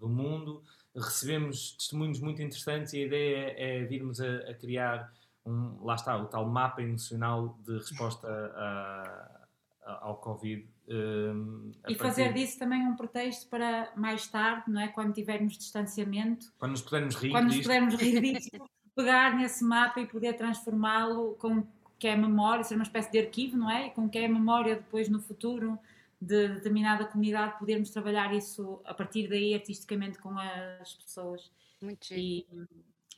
do 0.00 0.08
mundo, 0.08 0.62
recebemos 0.98 1.72
testemunhos 1.72 2.20
muito 2.20 2.42
interessantes 2.42 2.92
e 2.92 3.02
a 3.02 3.06
ideia 3.06 3.36
é, 3.56 3.78
é 3.80 3.84
virmos 3.84 4.20
a, 4.20 4.36
a, 4.50 4.54
criar 4.54 5.12
um, 5.44 5.82
lá 5.84 5.94
está, 5.94 6.16
o 6.16 6.26
tal 6.26 6.46
mapa 6.46 6.82
emocional 6.82 7.58
de 7.64 7.78
resposta 7.78 8.28
a, 8.28 9.48
a, 9.84 10.06
ao 10.06 10.16
Covid. 10.16 10.68
Um, 10.90 11.70
e 11.86 11.94
fazer 11.94 12.24
partir... 12.24 12.40
disso 12.40 12.58
também 12.58 12.80
um 12.86 12.96
pretexto 12.96 13.46
para 13.48 13.92
mais 13.94 14.26
tarde, 14.26 14.70
não 14.70 14.80
é? 14.80 14.88
Quando 14.88 15.12
tivermos 15.12 15.58
distanciamento, 15.58 16.50
quando 16.58 16.72
nos 16.72 16.82
pudermos 16.82 17.14
rir 17.16 17.30
quando 17.30 17.48
disto. 17.48 17.58
nos 17.58 17.66
pudermos 17.66 17.94
rir 17.96 18.20
disto, 18.34 18.70
pegar 18.96 19.36
nesse 19.36 19.62
mapa 19.62 20.00
e 20.00 20.06
poder 20.06 20.32
transformá-lo 20.34 21.36
com 21.38 21.66
que 21.98 22.08
é 22.08 22.16
memória, 22.16 22.64
ser 22.64 22.76
uma 22.76 22.84
espécie 22.84 23.10
de 23.10 23.18
arquivo, 23.18 23.56
não 23.56 23.70
é? 23.70 23.90
Com 23.90 24.08
que 24.08 24.18
é 24.18 24.26
memória 24.26 24.76
depois 24.76 25.08
no 25.08 25.20
futuro 25.20 25.78
de 26.20 26.48
determinada 26.48 27.04
comunidade, 27.04 27.58
podermos 27.58 27.90
trabalhar 27.90 28.34
isso 28.34 28.80
a 28.84 28.94
partir 28.94 29.28
daí 29.28 29.54
artisticamente 29.54 30.18
com 30.18 30.36
as 30.38 30.94
pessoas. 30.94 31.50
Muito 31.80 32.12
e, 32.12 32.46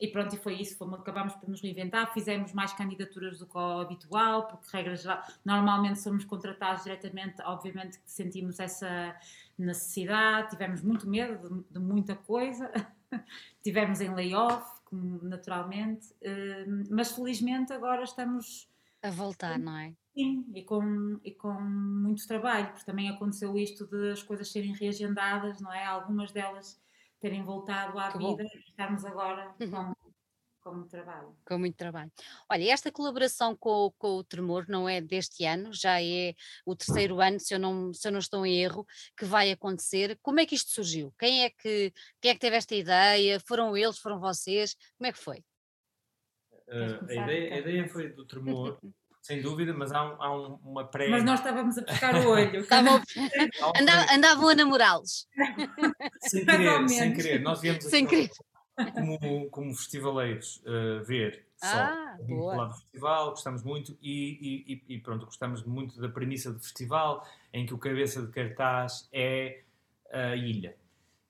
e 0.01 0.07
pronto, 0.07 0.33
e 0.35 0.37
foi 0.39 0.55
isso, 0.55 0.75
fomos, 0.77 0.99
acabámos 0.99 1.35
por 1.35 1.47
nos 1.47 1.61
reinventar, 1.61 2.11
fizemos 2.11 2.51
mais 2.53 2.73
candidaturas 2.73 3.37
do 3.37 3.45
que 3.45 3.55
o 3.55 3.79
habitual, 3.79 4.47
porque 4.47 4.65
regra 4.75 4.95
geral, 4.95 5.21
normalmente 5.45 5.99
somos 5.99 6.25
contratados 6.25 6.83
diretamente, 6.83 7.39
obviamente 7.43 7.99
que 7.99 8.11
sentimos 8.11 8.59
essa 8.59 9.15
necessidade, 9.55 10.49
tivemos 10.49 10.81
muito 10.81 11.07
medo 11.07 11.47
de, 11.47 11.73
de 11.73 11.79
muita 11.79 12.15
coisa, 12.15 12.71
tivemos 13.61 14.01
em 14.01 14.11
layoff, 14.11 14.81
naturalmente, 15.21 16.07
eh, 16.19 16.65
mas 16.89 17.11
felizmente 17.11 17.71
agora 17.71 18.03
estamos 18.03 18.67
a 19.03 19.11
voltar, 19.11 19.59
não 19.59 19.77
é? 19.77 19.93
Sim, 20.15 20.45
e 20.53 20.63
com, 20.63 21.19
e 21.23 21.31
com 21.31 21.53
muito 21.53 22.27
trabalho, 22.27 22.69
porque 22.69 22.85
também 22.85 23.07
aconteceu 23.07 23.55
isto 23.55 23.85
de 23.85 24.11
as 24.11 24.23
coisas 24.23 24.51
serem 24.51 24.73
reagendadas, 24.73 25.61
não 25.61 25.71
é? 25.71 25.85
Algumas 25.85 26.31
delas 26.31 26.81
terem 27.21 27.43
voltado 27.43 27.97
à 27.99 28.11
Que 28.11 28.17
vida 28.17 28.43
e 28.43 28.57
estarmos 28.69 29.05
agora 29.05 29.55
Uhum. 29.61 29.69
com, 29.93 29.93
com 30.61 30.73
muito 30.75 30.89
trabalho. 30.89 31.37
Com 31.45 31.57
muito 31.59 31.75
trabalho. 31.77 32.11
Olha, 32.49 32.71
esta 32.73 32.91
colaboração 32.91 33.55
com, 33.55 33.85
o- 33.85 33.91
com 33.91 34.07
o 34.17 34.23
Tremor 34.23 34.65
não 34.67 34.89
é 34.89 34.99
deste 34.99 35.45
ano, 35.45 35.71
já 35.73 36.01
é 36.01 36.33
o 36.65 36.75
terceiro 36.75 37.21
ano, 37.21 37.39
se 37.39 37.53
eu, 37.53 37.59
não, 37.59 37.93
se 37.93 38.07
eu 38.07 38.11
não 38.11 38.19
estou 38.19 38.45
em 38.45 38.55
erro, 38.61 38.85
que 39.17 39.23
vai 39.25 39.51
acontecer. 39.51 40.17
Como 40.21 40.39
é 40.39 40.45
que 40.45 40.55
isto 40.55 40.71
surgiu? 40.71 41.13
Quem 41.19 41.43
é 41.43 41.49
que, 41.51 41.93
quem 42.19 42.31
é 42.31 42.33
que 42.33 42.39
teve 42.39 42.55
esta 42.57 42.75
ideia? 42.75 43.39
Foram 43.47 43.77
eles? 43.77 43.97
Foram 43.99 44.19
vocês? 44.19 44.75
Como 44.97 45.07
é 45.07 45.11
que 45.13 45.19
foi? 45.19 45.43
Uh, 46.67 47.05
a, 47.09 47.13
ideia, 47.13 47.53
a 47.53 47.57
ideia 47.59 47.87
foi 47.87 48.09
do 48.13 48.25
tremor, 48.25 48.79
sem 49.21 49.41
dúvida, 49.41 49.73
mas 49.73 49.91
há, 49.91 50.03
um- 50.03 50.21
há 50.21 50.35
um- 50.35 50.59
uma 50.63 50.83
pré. 50.85 51.07
Mas 51.09 51.23
nós 51.23 51.39
estávamos 51.39 51.77
a 51.77 51.83
pescar 51.83 52.15
o 52.25 52.29
olho. 52.29 52.65
Andavam 54.13 54.49
a 54.49 54.55
namorá-los. 54.55 55.27
sem 56.21 56.45
querer, 56.45 56.89
sem 56.89 57.13
querer. 57.13 57.41
Nós 57.41 57.61
viemos 57.61 57.83
Sem 57.85 58.05
querer. 58.05 58.29
como, 58.93 59.49
como 59.49 59.75
festivaleiros 59.75 60.61
uh, 60.65 61.03
ver 61.05 61.45
só. 61.57 61.67
Ah, 61.67 62.17
Vimos 62.21 62.41
boa. 62.41 62.65
do 62.67 62.73
festival, 62.73 63.29
gostamos 63.31 63.63
muito 63.63 63.97
e- 64.01 64.81
e- 64.89 64.95
e 64.95 64.99
pronto, 64.99 65.25
gostamos 65.25 65.63
muito 65.63 65.99
da 66.01 66.09
premissa 66.09 66.51
do 66.51 66.59
festival, 66.59 67.25
em 67.53 67.65
que 67.65 67.73
o 67.73 67.77
cabeça 67.77 68.21
de 68.23 68.31
cartaz 68.31 69.07
é 69.13 69.61
a 70.11 70.35
ilha. 70.35 70.75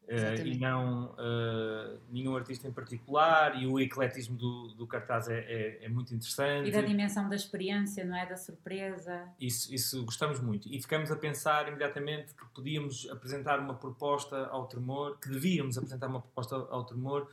Uh, 0.07 0.45
e 0.45 0.57
não 0.57 1.05
uh, 1.13 1.99
nenhum 2.09 2.35
artista 2.35 2.67
em 2.67 2.71
particular, 2.71 3.61
e 3.61 3.65
o 3.65 3.79
ecletismo 3.79 4.35
do, 4.35 4.69
do 4.73 4.85
cartaz 4.85 5.29
é, 5.29 5.39
é- 5.39 5.85
é 5.85 5.89
muito 5.89 6.13
interessante. 6.13 6.67
E 6.67 6.71
da 6.71 6.81
dimensão 6.81 7.29
da 7.29 7.35
experiência, 7.35 8.03
não 8.03 8.17
é? 8.17 8.25
Da 8.25 8.35
surpresa. 8.35 9.29
Isso, 9.39 9.73
isso 9.73 10.03
gostamos 10.03 10.41
muito. 10.41 10.67
E 10.67 10.81
ficamos 10.81 11.09
a 11.11 11.15
pensar 11.15 11.67
imediatamente 11.69 12.33
que 12.33 12.45
podíamos 12.53 13.07
apresentar 13.09 13.59
uma 13.59 13.75
proposta 13.75 14.47
ao 14.47 14.67
Tremor, 14.67 15.17
que 15.17 15.29
devíamos 15.29 15.77
apresentar 15.77 16.07
uma 16.07 16.19
proposta 16.19 16.55
ao 16.55 16.83
Tremor, 16.83 17.29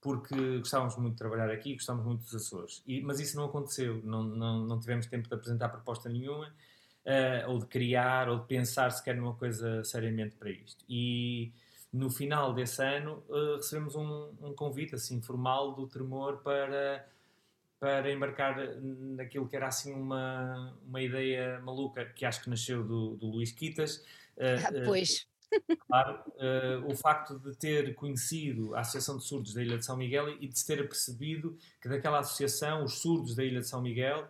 porque 0.00 0.58
gostávamos 0.58 0.96
muito 0.96 1.12
de 1.12 1.18
trabalhar 1.18 1.50
aqui, 1.50 1.74
gostávamos 1.74 2.06
muito 2.06 2.24
dos 2.24 2.34
Açores. 2.34 2.82
E, 2.86 3.02
mas 3.02 3.20
isso 3.20 3.36
não 3.36 3.44
aconteceu, 3.44 4.00
não, 4.04 4.22
não, 4.22 4.64
não 4.64 4.80
tivemos 4.80 5.06
tempo 5.06 5.28
de 5.28 5.34
apresentar 5.34 5.68
proposta 5.68 6.08
nenhuma, 6.08 6.52
eh, 7.04 7.44
ou 7.46 7.58
de 7.58 7.66
criar, 7.66 8.28
ou 8.28 8.38
de 8.38 8.46
pensar 8.46 8.90
sequer 8.90 9.16
numa 9.16 9.34
coisa 9.34 9.84
seriamente 9.84 10.34
para 10.36 10.50
isto. 10.50 10.84
E 10.88 11.52
no 11.92 12.10
final 12.10 12.54
desse 12.54 12.82
ano 12.84 13.24
eh, 13.30 13.56
recebemos 13.56 13.94
um, 13.96 14.34
um 14.40 14.54
convite 14.54 14.94
assim 14.94 15.20
formal 15.20 15.74
do 15.74 15.86
Tremor 15.88 16.38
para 16.42 17.08
para 17.78 18.10
embarcar 18.12 18.56
naquilo 18.80 19.48
que 19.48 19.56
era 19.56 19.66
assim 19.66 19.92
uma, 19.92 20.76
uma 20.86 21.02
ideia 21.02 21.60
maluca 21.60 22.04
que 22.06 22.24
acho 22.24 22.42
que 22.42 22.48
nasceu 22.50 22.84
do, 22.84 23.16
do 23.16 23.26
Luís 23.26 23.52
Quitas. 23.52 24.04
Eh, 24.36 24.56
Ah, 24.56 24.70
eh, 24.72 24.82
pois, 24.84 25.26
claro, 25.88 26.22
eh, 26.38 26.80
o 26.86 26.94
facto 26.94 27.38
de 27.38 27.54
ter 27.56 27.94
conhecido 27.94 28.74
a 28.74 28.80
Associação 28.80 29.16
de 29.18 29.24
Surdos 29.24 29.54
da 29.54 29.62
Ilha 29.62 29.78
de 29.78 29.84
São 29.84 29.96
Miguel 29.96 30.30
e 30.40 30.48
de 30.48 30.58
se 30.58 30.66
ter 30.66 30.86
percebido 30.88 31.56
que 31.80 31.88
daquela 31.88 32.20
associação, 32.20 32.84
os 32.84 33.00
surdos 33.00 33.34
da 33.34 33.44
Ilha 33.44 33.60
de 33.60 33.68
São 33.68 33.82
Miguel, 33.82 34.28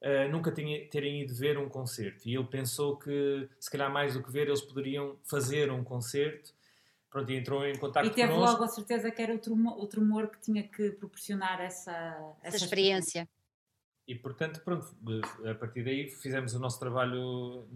eh, 0.00 0.28
nunca 0.28 0.52
tinha, 0.52 0.86
terem 0.88 1.22
ido 1.22 1.34
ver 1.34 1.58
um 1.58 1.68
concerto. 1.68 2.28
E 2.28 2.34
ele 2.34 2.46
pensou 2.46 2.96
que, 2.98 3.48
se 3.60 3.70
calhar 3.70 3.90
mais 3.92 4.14
do 4.14 4.22
que 4.22 4.30
ver, 4.30 4.48
eles 4.48 4.60
poderiam 4.62 5.16
fazer 5.24 5.70
um 5.72 5.84
concerto. 5.84 6.54
Pronto, 7.12 7.30
e 7.30 7.36
entrou 7.36 7.66
em 7.66 7.76
contato 7.76 8.06
E 8.06 8.10
teve 8.10 8.32
connosco. 8.32 8.52
logo 8.52 8.64
a 8.64 8.68
certeza 8.68 9.10
que 9.10 9.20
era 9.20 9.34
o 9.34 9.38
tremor, 9.38 9.78
o 9.78 9.86
tremor 9.86 10.28
que 10.28 10.40
tinha 10.40 10.62
que 10.62 10.92
proporcionar 10.92 11.60
essa, 11.60 12.34
essa 12.42 12.56
experiência. 12.56 13.28
E 14.08 14.14
portanto, 14.14 14.62
pronto, 14.64 14.86
a 15.48 15.54
partir 15.54 15.84
daí 15.84 16.08
fizemos 16.08 16.54
o 16.54 16.58
nosso 16.58 16.80
trabalho 16.80 17.68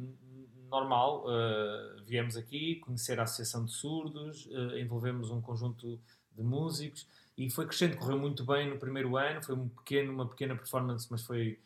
normal. 0.70 1.26
uh, 1.26 2.02
viemos 2.04 2.36
aqui 2.36 2.76
conhecer 2.76 3.20
a 3.20 3.24
Associação 3.24 3.66
de 3.66 3.72
Surdos, 3.72 4.46
uh, 4.46 4.78
envolvemos 4.78 5.30
um 5.30 5.40
conjunto 5.40 6.00
de 6.32 6.42
músicos 6.42 7.06
e 7.36 7.50
foi 7.50 7.66
crescendo, 7.66 7.96
correu 7.98 8.18
muito 8.18 8.42
bem 8.44 8.70
no 8.70 8.78
primeiro 8.78 9.16
ano. 9.18 9.42
Foi 9.42 9.54
um 9.54 9.68
pequeno, 9.68 10.12
uma 10.12 10.26
pequena 10.26 10.56
performance, 10.56 11.06
mas 11.10 11.22
foi, 11.22 11.60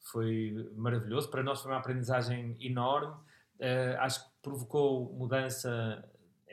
foi 0.00 0.70
maravilhoso. 0.74 1.30
Para 1.30 1.44
nós 1.44 1.62
foi 1.62 1.70
uma 1.70 1.78
aprendizagem 1.78 2.56
enorme. 2.60 3.14
Uh, 3.60 3.96
acho 4.00 4.24
que 4.24 4.30
provocou 4.42 5.12
mudança 5.14 6.04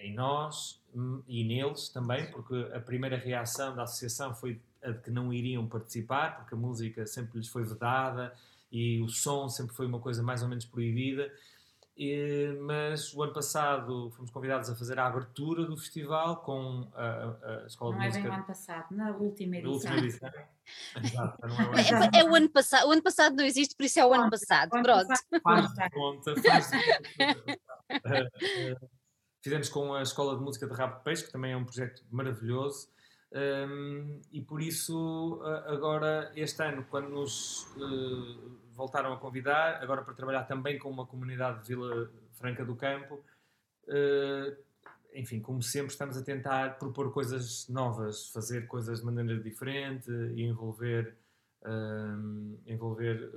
em 0.04 0.13
nós 0.13 0.82
hum, 0.96 1.22
e 1.28 1.44
neles 1.44 1.89
também, 1.89 2.30
porque 2.32 2.70
a 2.74 2.80
primeira 2.80 3.18
reação 3.18 3.76
da 3.76 3.84
associação 3.84 4.34
foi 4.36 4.60
a 4.84 4.92
de 4.92 5.00
que 5.00 5.10
não 5.12 5.32
iriam 5.34 5.66
participar, 5.68 6.38
porque 6.38 6.54
a 6.56 6.58
música 6.58 7.06
sempre 7.06 7.38
lhes 7.39 7.48
foi 7.48 7.63
vedada 7.63 8.34
e 8.72 9.02
o 9.02 9.08
som 9.08 9.48
sempre 9.50 9.74
foi 9.76 9.86
uma 9.86 10.00
coisa 10.00 10.22
mais 10.22 10.42
ou 10.44 10.50
menos 10.50 10.66
proibida. 10.66 11.32
E, 11.96 12.58
mas 12.62 13.13
o 13.13 13.22
ano 13.22 13.34
passado 13.34 14.10
fomos 14.16 14.32
convidados 14.32 14.68
a 14.68 14.76
fazer 14.76 14.98
a 14.98 15.06
abertura 15.06 15.63
do 15.63 15.78
festival 15.78 16.38
com 16.38 16.88
a, 16.96 17.04
a- 17.06 17.66
Escola 17.68 17.96
Não 17.96 18.00
de 18.02 18.08
é 18.08 18.10
bem 18.10 18.20
o 18.20 18.24
Música 18.24 18.36
ano 18.36 18.46
passado, 18.48 18.86
na 18.96 19.12
última 19.12 19.58
edição. 19.58 19.74
última 19.74 19.98
edição. 19.98 20.32
Exato, 21.04 21.48
não 21.48 21.56
é 21.56 21.62
o 21.62 21.70
ano 21.70 21.78
É, 21.78 22.20
é 22.20 22.24
o 22.24 22.36
ano 22.36 22.50
passado. 22.50 22.88
O 22.88 22.92
ano 22.94 23.04
passado 23.04 23.36
não 23.36 23.46
existe, 23.46 23.76
por 23.76 23.84
isso 23.86 24.00
é 24.00 24.06
o 24.08 24.12
ano 24.13 24.30
passado. 24.32 24.70
Pronto. 24.72 25.08
passado, 25.08 25.42
faz 25.44 25.68
conta. 25.68 25.84
de 25.84 25.89
conta, 25.92 26.42
faz 26.42 26.72
de 26.72 26.78
conta. 28.02 28.89
Fizemos 29.44 29.68
com 29.68 29.94
a 29.94 30.02
Escola 30.02 30.38
de 30.38 30.42
Música 30.42 30.66
de 30.66 30.74
Rabo 30.74 31.00
de 31.00 31.04
Peixe, 31.04 31.26
que 31.26 31.32
também 31.34 31.52
é 31.52 31.58
um 31.58 31.66
projeto 31.66 32.02
maravilhoso. 32.10 32.88
Um, 33.34 34.22
e 34.32 34.42
por 34.42 34.62
isso, 34.62 35.42
agora, 35.66 36.32
este 36.34 36.64
ano, 36.64 36.86
quando 36.90 37.10
nos 37.10 37.68
eh, 37.76 38.56
voltaram 38.72 39.12
a 39.12 39.18
convidar, 39.18 39.84
agora 39.84 40.02
para 40.02 40.14
trabalhar 40.14 40.44
também 40.44 40.80
com 40.80 40.90
uma 40.90 41.06
comunidade 41.06 41.62
de 41.62 41.68
Vila 41.68 42.10
Franca 42.32 42.64
do 42.64 42.74
Campo, 42.78 43.22
eh, 43.90 44.56
enfim, 45.14 45.42
como 45.42 45.62
sempre, 45.62 45.92
estamos 45.92 46.16
a 46.16 46.24
tentar 46.24 46.78
propor 46.80 47.12
coisas 47.12 47.68
novas, 47.68 48.30
fazer 48.30 48.66
coisas 48.66 49.02
de 49.02 49.06
maneira 49.06 49.38
diferente 49.44 50.10
e 50.10 50.44
envolver, 50.44 51.18
um, 51.66 52.58
envolver 52.66 53.30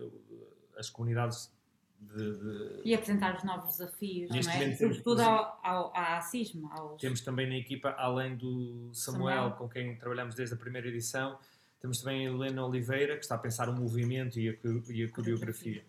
as 0.78 0.88
comunidades 0.88 1.52
de- 2.00 2.38
de, 2.38 2.80
E 2.84 2.94
apresentar 2.94 3.36
os 3.36 3.44
novos 3.44 3.76
desafios, 3.76 4.30
Neste 4.30 4.54
não 4.54 4.62
é? 4.62 4.74
Sobretudo 4.76 5.20
ao, 5.20 5.60
ao, 5.62 5.96
à 5.96 6.20
CISMA, 6.20 6.72
aos... 6.72 7.00
Temos 7.00 7.20
também 7.20 7.48
na 7.48 7.56
equipa, 7.56 7.90
além 7.98 8.36
do 8.36 8.90
Samuel, 8.94 9.36
Samuel. 9.36 9.50
com 9.56 9.68
quem 9.68 9.96
trabalhamos 9.96 10.34
desde 10.34 10.54
a 10.54 10.58
primeira 10.58 10.88
edição, 10.88 11.38
temos 11.80 12.00
também 12.00 12.26
a 12.26 12.30
Helena 12.30 12.64
Oliveira, 12.64 13.16
que 13.16 13.22
está 13.22 13.34
a 13.34 13.38
pensar 13.38 13.68
o 13.68 13.72
movimento 13.74 14.38
e 14.38 14.48
a, 14.50 14.54
e 14.92 15.04
a 15.04 15.10
coreografia. 15.10 15.84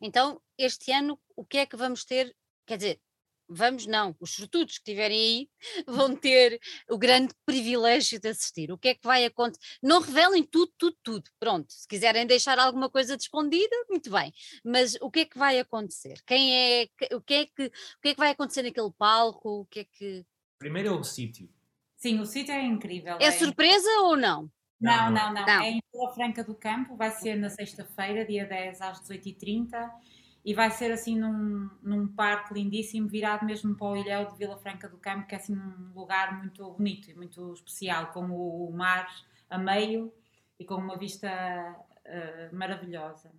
Então, 0.00 0.40
este 0.58 0.90
ano, 0.92 1.18
o 1.36 1.44
que 1.44 1.58
é 1.58 1.66
que 1.66 1.76
vamos 1.76 2.04
ter? 2.04 2.34
Quer 2.66 2.76
dizer, 2.76 3.00
vamos 3.54 3.86
não, 3.86 4.16
os 4.20 4.34
sortudos 4.34 4.78
que 4.78 4.90
estiverem 4.90 5.18
aí 5.18 5.48
vão 5.86 6.16
ter 6.16 6.60
o 6.90 6.98
grande 6.98 7.34
privilégio 7.44 8.20
de 8.20 8.28
assistir. 8.28 8.72
O 8.72 8.78
que 8.78 8.88
é 8.88 8.94
que 8.94 9.04
vai 9.06 9.24
acontecer? 9.24 9.60
Não 9.82 10.00
revelem 10.00 10.42
tudo, 10.44 10.72
tudo, 10.76 10.96
tudo. 11.02 11.30
Pronto, 11.38 11.72
se 11.72 11.86
quiserem 11.86 12.26
deixar 12.26 12.58
alguma 12.58 12.90
coisa 12.90 13.16
de 13.16 13.22
escondida, 13.24 13.74
muito 13.88 14.10
bem. 14.10 14.32
Mas 14.64 14.96
o 15.00 15.10
que 15.10 15.20
é 15.20 15.24
que 15.24 15.38
vai 15.38 15.58
acontecer? 15.58 16.22
Quem 16.26 16.54
é, 16.54 16.88
o 17.14 17.20
que 17.20 17.34
é 17.34 17.46
que, 17.46 17.66
o 17.66 18.00
que 18.02 18.08
é 18.08 18.14
que 18.14 18.20
vai 18.20 18.30
acontecer 18.30 18.62
naquele 18.62 18.92
palco? 18.96 19.60
O 19.60 19.66
que 19.66 19.80
é 19.80 19.84
que 19.84 20.24
Primeiro 20.58 20.88
é 20.90 20.92
o 20.92 21.02
sítio. 21.02 21.48
Sim, 21.96 22.20
o 22.20 22.26
sítio 22.26 22.52
é 22.52 22.64
incrível. 22.64 23.16
é 23.20 23.30
surpresa 23.32 23.90
ou 24.02 24.16
não? 24.16 24.50
Não, 24.80 25.10
Não, 25.10 25.12
não, 25.12 25.34
não. 25.34 25.46
Não. 25.46 25.62
É 25.62 25.70
em 25.70 25.82
Vila 25.92 26.12
Franca 26.12 26.42
do 26.42 26.54
Campo, 26.54 26.96
vai 26.96 27.10
ser 27.10 27.36
na 27.36 27.48
sexta-feira, 27.48 28.24
dia 28.24 28.44
10 28.44 28.80
às 28.80 29.00
18h30, 29.00 29.90
e 30.44 30.54
vai 30.54 30.70
ser 30.70 30.90
assim 30.92 31.18
num, 31.18 31.70
num 31.82 32.08
parque 32.08 32.52
lindíssimo, 32.54 33.08
virado 33.08 33.44
mesmo 33.46 33.76
para 33.76 33.86
o 33.86 33.96
ilhéu 33.96 34.26
de 34.30 34.36
Vila 34.36 34.58
Franca 34.58 34.88
do 34.88 34.98
Campo, 34.98 35.26
que 35.26 35.34
é 35.34 35.38
assim 35.38 35.56
um 35.56 35.92
lugar 35.94 36.38
muito 36.38 36.68
bonito 36.72 37.10
e 37.10 37.14
muito 37.14 37.52
especial, 37.52 38.12
com 38.12 38.22
o 38.26 38.72
mar 38.72 39.06
a 39.48 39.58
meio 39.58 40.12
e 40.58 40.64
com 40.64 40.74
uma 40.74 40.96
vista 40.98 41.28
eh, 42.04 42.50
maravilhosa. 42.52 43.30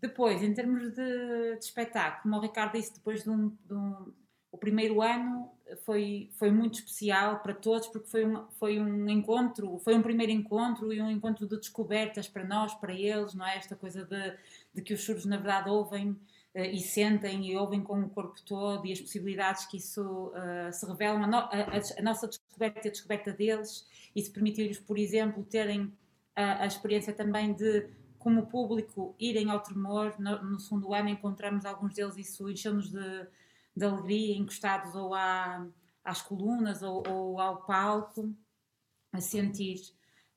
Depois, 0.00 0.42
em 0.42 0.52
termos 0.52 0.92
de, 0.92 1.56
de 1.56 1.64
espetáculo, 1.64 2.22
como 2.22 2.36
o 2.36 2.40
Ricardo 2.40 2.72
disse, 2.72 2.94
depois 2.94 3.22
de 3.24 3.30
um, 3.30 3.48
de 3.48 3.74
um- 3.74 4.12
o 4.52 4.58
primeiro 4.58 5.00
ano 5.02 5.50
foi, 5.84 6.30
foi 6.38 6.50
muito 6.50 6.74
especial 6.74 7.40
para 7.40 7.54
todos 7.54 7.88
porque 7.88 8.08
foi 8.08 8.24
um, 8.26 8.46
foi 8.52 8.78
um 8.78 9.08
encontro, 9.08 9.78
foi 9.78 9.94
um 9.96 10.02
primeiro 10.02 10.30
encontro 10.30 10.92
e 10.92 11.00
um 11.00 11.10
encontro 11.10 11.46
de 11.48 11.56
descobertas 11.56 12.28
para 12.28 12.44
nós, 12.44 12.74
para 12.74 12.92
eles, 12.94 13.34
não 13.34 13.46
é? 13.46 13.56
Esta 13.56 13.74
coisa 13.74 14.04
de, 14.04 14.36
de 14.74 14.82
que 14.82 14.94
os 14.94 15.02
surdos 15.04 15.24
na 15.24 15.36
verdade 15.36 15.70
ouvem 15.70 16.16
eh, 16.54 16.70
e 16.72 16.80
sentem 16.80 17.46
e 17.50 17.56
ouvem 17.56 17.82
com 17.82 18.00
o 18.00 18.08
corpo 18.10 18.40
todo 18.44 18.84
e 18.86 18.92
as 18.92 19.00
possibilidades 19.00 19.66
que 19.66 19.76
isso 19.78 20.32
eh, 20.34 20.72
se 20.72 20.86
revelam, 20.86 21.22
a, 21.24 21.26
no- 21.26 21.36
a- 21.38 21.48
a- 21.98 22.02
nossa 22.02 22.26
descoberta 22.28 22.86
e 22.86 22.88
a 22.88 22.92
descoberta 22.92 23.32
deles, 23.32 23.86
isso 24.14 24.32
permitiu-lhes, 24.32 24.78
por 24.78 24.98
exemplo, 24.98 25.44
terem 25.44 25.92
a, 26.36 26.62
a 26.62 26.66
experiência 26.66 27.12
também 27.12 27.52
de 27.54 27.88
como 28.18 28.46
público 28.46 29.14
irem 29.18 29.50
ao 29.50 29.60
tremor, 29.60 30.14
no, 30.18 30.42
no 30.42 30.58
segundo 30.58 30.94
ano 30.94 31.08
encontramos 31.10 31.64
alguns 31.66 31.94
deles, 31.94 32.16
isso 32.16 32.48
encheu-nos 32.50 32.90
de, 32.90 33.26
de 33.76 33.84
alegria, 33.84 34.34
encostados 34.36 34.94
ou 34.94 35.14
à, 35.14 35.66
às 36.02 36.22
colunas 36.22 36.82
ou, 36.82 37.02
ou 37.08 37.38
ao 37.40 37.58
palco, 37.66 38.34
a 39.12 39.20
sentir 39.20 39.76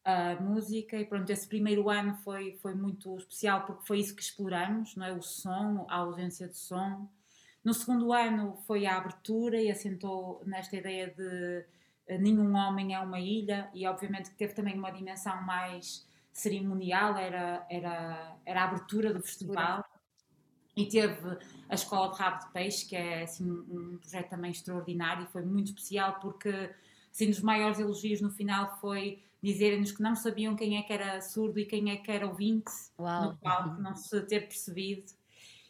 a 0.08 0.42
música. 0.42 0.98
E 0.98 1.06
pronto, 1.06 1.30
esse 1.30 1.46
primeiro 1.46 1.90
ano 1.90 2.16
foi, 2.24 2.58
foi 2.62 2.74
muito 2.74 3.18
especial 3.18 3.66
porque 3.66 3.86
foi 3.86 4.00
isso 4.00 4.16
que 4.16 4.22
exploramos, 4.22 4.96
não 4.96 5.06
é? 5.06 5.12
O 5.12 5.22
som, 5.22 5.86
a 5.90 5.98
ausência 5.98 6.48
de 6.48 6.58
som. 6.58 7.10
No 7.62 7.74
segundo 7.74 8.14
ano 8.14 8.56
foi 8.66 8.86
a 8.86 8.96
abertura 8.96 9.62
e 9.62 9.70
assentou 9.70 10.42
nesta 10.46 10.78
ideia 10.78 11.08
de 11.14 11.66
eh, 12.08 12.18
nenhum 12.18 12.56
homem 12.56 12.96
é 12.96 13.00
uma 13.00 13.20
ilha 13.20 13.70
e 13.74 13.86
obviamente 13.86 14.30
que 14.30 14.38
teve 14.38 14.54
também 14.54 14.78
uma 14.78 14.92
dimensão 14.92 15.42
mais 15.44 16.08
cerimonial, 16.32 17.18
era, 17.18 17.68
era, 17.70 18.38
era 18.46 18.62
a 18.62 18.64
abertura 18.64 19.14
do 19.14 19.22
festival 19.22 19.84
e 20.74 20.86
teve 20.86 21.38
a 21.68 21.76
Escola 21.76 22.14
de 22.14 22.18
Rabo 22.18 22.46
de 22.46 22.54
Peixe, 22.54 22.86
que 22.86 22.96
é 22.96 23.24
assim, 23.24 23.50
um 23.52 23.98
projeto 23.98 24.30
também 24.30 24.52
extraordinário 24.52 25.26
e 25.26 25.28
foi 25.28 25.44
muito 25.44 25.68
especial 25.68 26.20
porque 26.22 26.74
assim, 27.12 27.30
dos 27.30 27.42
maiores 27.42 27.80
elogios 27.80 28.22
no 28.22 28.32
final 28.32 28.78
foi 28.80 29.22
dizerem-nos 29.42 29.92
que 29.92 30.02
não 30.02 30.16
sabiam 30.16 30.56
quem 30.56 30.78
é 30.78 30.82
que 30.82 30.92
era 30.92 31.22
surdo 31.22 31.60
e 31.60 31.66
quem 31.66 31.92
é 31.92 31.98
que 31.98 32.12
era 32.12 32.28
ouvinte 32.28 32.72
Uau. 33.00 33.32
no 33.32 33.38
palco, 33.38 33.82
não 33.82 33.96
se 33.96 34.22
ter 34.22 34.42
percebido. 34.42 35.06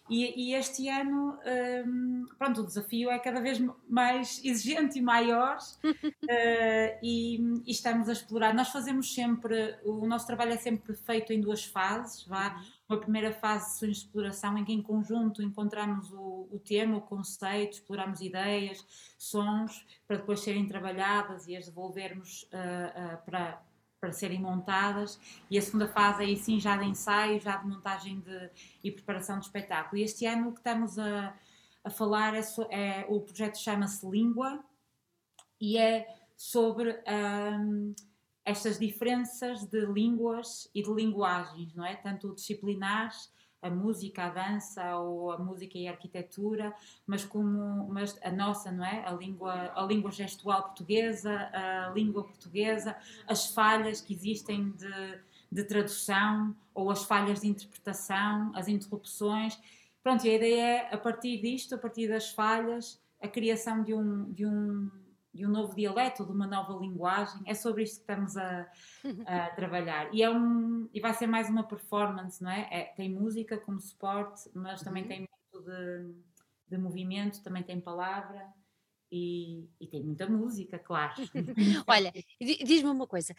E, 0.09 0.49
e 0.49 0.53
este 0.53 0.87
ano, 0.87 1.37
um, 1.85 2.25
pronto, 2.37 2.61
o 2.61 2.65
desafio 2.65 3.09
é 3.09 3.19
cada 3.19 3.41
vez 3.41 3.59
mais 3.89 4.41
exigente 4.43 4.97
e 4.99 5.01
maior 5.01 5.57
uh, 5.57 5.87
e, 7.03 7.35
e, 7.65 7.71
estamos 7.71 8.07
a 8.07 8.13
explorar. 8.13 8.53
Nós 8.53 8.69
fazemos 8.69 9.13
sempre, 9.13 9.77
o 9.83 10.07
nosso 10.07 10.25
trabalho 10.25 10.53
é 10.53 10.57
sempre 10.57 10.95
feito 10.95 11.33
em 11.33 11.41
duas 11.41 11.65
fases, 11.65 12.23
vá. 12.25 12.55
Uhum. 12.55 12.77
Uma 12.89 12.99
primeira 13.01 13.33
fase 13.33 13.85
de 13.85 13.91
exploração 13.91 14.57
em 14.57 14.63
que 14.63 14.71
em 14.71 14.81
conjunto 14.81 15.43
encontramos 15.43 16.09
o, 16.09 16.47
o 16.49 16.61
tema, 16.65 16.95
o 16.95 17.01
conceito, 17.01 17.73
exploramos 17.73 18.21
ideias, 18.21 18.85
sons, 19.17 19.85
para 20.07 20.15
depois 20.15 20.39
serem 20.39 20.65
trabalhadas 20.65 21.47
e 21.49 21.57
as 21.57 21.65
devolvermos 21.65 22.43
uh, 22.43 23.15
uh, 23.15 23.25
para, 23.25 23.61
para 23.99 24.11
serem 24.11 24.39
montadas 24.39 25.19
e 25.49 25.57
a 25.57 25.61
segunda 25.61 25.87
fase 25.87 26.23
aí 26.23 26.37
sim 26.37 26.59
já 26.59 26.77
de 26.77 26.85
ensaio, 26.85 27.39
já 27.39 27.57
de 27.57 27.67
montagem 27.67 28.19
de, 28.19 28.49
e 28.83 28.91
preparação 28.91 29.39
do 29.39 29.43
espetáculo. 29.43 29.99
E 29.99 30.03
este 30.03 30.25
ano 30.25 30.49
o 30.49 30.51
que 30.51 30.59
estamos 30.59 30.99
a, 30.99 31.35
a 31.83 31.89
falar 31.89 32.35
é, 32.35 32.41
é 32.69 33.05
o 33.09 33.19
projeto 33.21 33.57
chama-se 33.57 34.07
Língua 34.07 34.63
e 35.59 35.77
é 35.77 36.07
sobre 36.35 36.91
um, 36.91 37.95
estas 38.45 38.77
diferenças 38.77 39.65
de 39.65 39.85
línguas 39.85 40.69
e 40.73 40.83
de 40.83 40.93
linguagens, 40.93 41.73
não 41.73 41.83
é? 41.83 41.95
Tanto 41.95 42.35
disciplinares 42.35 43.31
a 43.67 43.71
música, 43.71 44.23
a 44.23 44.29
dança 44.29 44.97
ou 44.97 45.31
a 45.31 45.37
música 45.37 45.77
e 45.77 45.87
a 45.87 45.91
arquitetura, 45.91 46.73
mas 47.05 47.23
como 47.23 47.87
mas 47.89 48.17
a 48.23 48.31
nossa, 48.31 48.71
não 48.71 48.85
é? 48.85 49.05
A 49.05 49.11
língua, 49.11 49.71
a 49.75 49.81
língua 49.83 50.11
gestual 50.11 50.63
portuguesa, 50.63 51.49
a 51.53 51.91
língua 51.93 52.23
portuguesa, 52.23 52.95
as 53.27 53.47
falhas 53.47 54.01
que 54.01 54.13
existem 54.13 54.71
de, 54.71 55.19
de 55.51 55.63
tradução 55.63 56.55
ou 56.73 56.89
as 56.89 57.03
falhas 57.03 57.41
de 57.41 57.47
interpretação, 57.47 58.51
as 58.55 58.67
interrupções. 58.67 59.59
Pronto, 60.03 60.25
e 60.25 60.29
a 60.29 60.33
ideia 60.35 60.61
é, 60.61 60.93
a 60.93 60.97
partir 60.97 61.41
disto, 61.41 61.75
a 61.75 61.77
partir 61.77 62.07
das 62.07 62.29
falhas, 62.31 62.99
a 63.21 63.27
criação 63.27 63.83
de 63.83 63.93
um, 63.93 64.31
de 64.31 64.45
um 64.45 64.89
de 65.37 65.45
um 65.45 65.49
novo 65.49 65.75
dialeto, 65.75 66.25
de 66.25 66.31
uma 66.31 66.47
nova 66.47 66.73
linguagem. 66.73 67.41
É 67.45 67.53
sobre 67.53 67.83
isto 67.83 67.97
que 67.97 68.01
estamos 68.01 68.35
a, 68.35 68.67
a 69.27 69.49
trabalhar. 69.55 70.11
E, 70.11 70.23
é 70.23 70.29
um, 70.29 70.89
e 70.91 70.99
vai 70.99 71.13
ser 71.13 71.27
mais 71.27 71.47
uma 71.47 71.63
performance, 71.63 72.43
não 72.43 72.49
é? 72.49 72.67
é 72.71 72.83
tem 72.95 73.09
música 73.13 73.55
como 73.57 73.79
suporte, 73.79 74.49
mas 74.55 74.81
também 74.81 75.03
uhum. 75.03 75.09
tem 75.09 75.19
muito 75.19 75.69
de, 75.69 76.15
de 76.67 76.77
movimento, 76.77 77.43
também 77.43 77.61
tem 77.61 77.79
palavra. 77.79 78.47
E, 79.11 79.69
e, 79.79 79.87
tem 79.87 80.03
muita 80.03 80.27
música, 80.27 80.77
claro. 80.77 81.13
Olha, 81.87 82.11
diz-me 82.39 82.89
uma 82.89 83.07
coisa. 83.07 83.33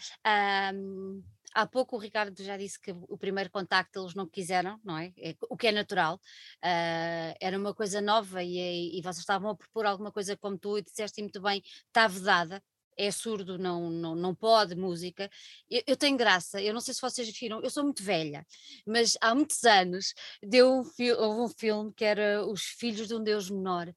Um, 0.74 1.22
há 1.54 1.66
pouco 1.66 1.96
o 1.96 1.98
Ricardo 1.98 2.42
já 2.42 2.56
disse 2.56 2.80
que 2.80 2.90
o 2.90 3.18
primeiro 3.18 3.50
contacto 3.50 4.00
eles 4.00 4.14
não 4.14 4.26
quiseram, 4.26 4.80
não 4.82 4.96
é? 4.96 5.12
é 5.18 5.34
o 5.48 5.56
que 5.56 5.66
é 5.66 5.72
natural. 5.72 6.16
Uh, 6.64 7.36
era 7.40 7.58
uma 7.58 7.74
coisa 7.74 8.00
nova 8.00 8.42
e, 8.42 8.98
e, 8.98 9.02
vocês 9.02 9.18
estavam 9.18 9.50
a 9.50 9.56
propor 9.56 9.84
alguma 9.84 10.10
coisa 10.10 10.36
como 10.36 10.58
tu 10.58 10.78
e 10.78 10.82
disseste 10.82 11.20
muito 11.20 11.40
bem, 11.40 11.62
está 11.88 12.06
vedada. 12.06 12.62
É 13.00 13.12
surdo, 13.12 13.56
não, 13.56 13.88
não, 13.90 14.16
não 14.16 14.34
pode 14.34 14.74
música. 14.74 15.30
Eu, 15.70 15.82
eu, 15.86 15.96
tenho 15.96 16.16
graça, 16.16 16.60
eu 16.60 16.74
não 16.74 16.80
sei 16.80 16.92
se 16.92 17.00
vocês 17.00 17.30
viram, 17.38 17.62
eu 17.62 17.70
sou 17.70 17.84
muito 17.84 18.02
velha, 18.02 18.44
mas 18.84 19.16
há 19.20 19.32
muitos 19.36 19.62
anos 19.62 20.12
deu 20.42 20.68
um, 20.68 20.84
houve 21.16 21.40
um 21.40 21.48
filme 21.48 21.92
que 21.94 22.04
era 22.04 22.44
Os 22.44 22.62
Filhos 22.62 23.06
de 23.06 23.14
um 23.14 23.22
Deus 23.22 23.48
Menor, 23.48 23.94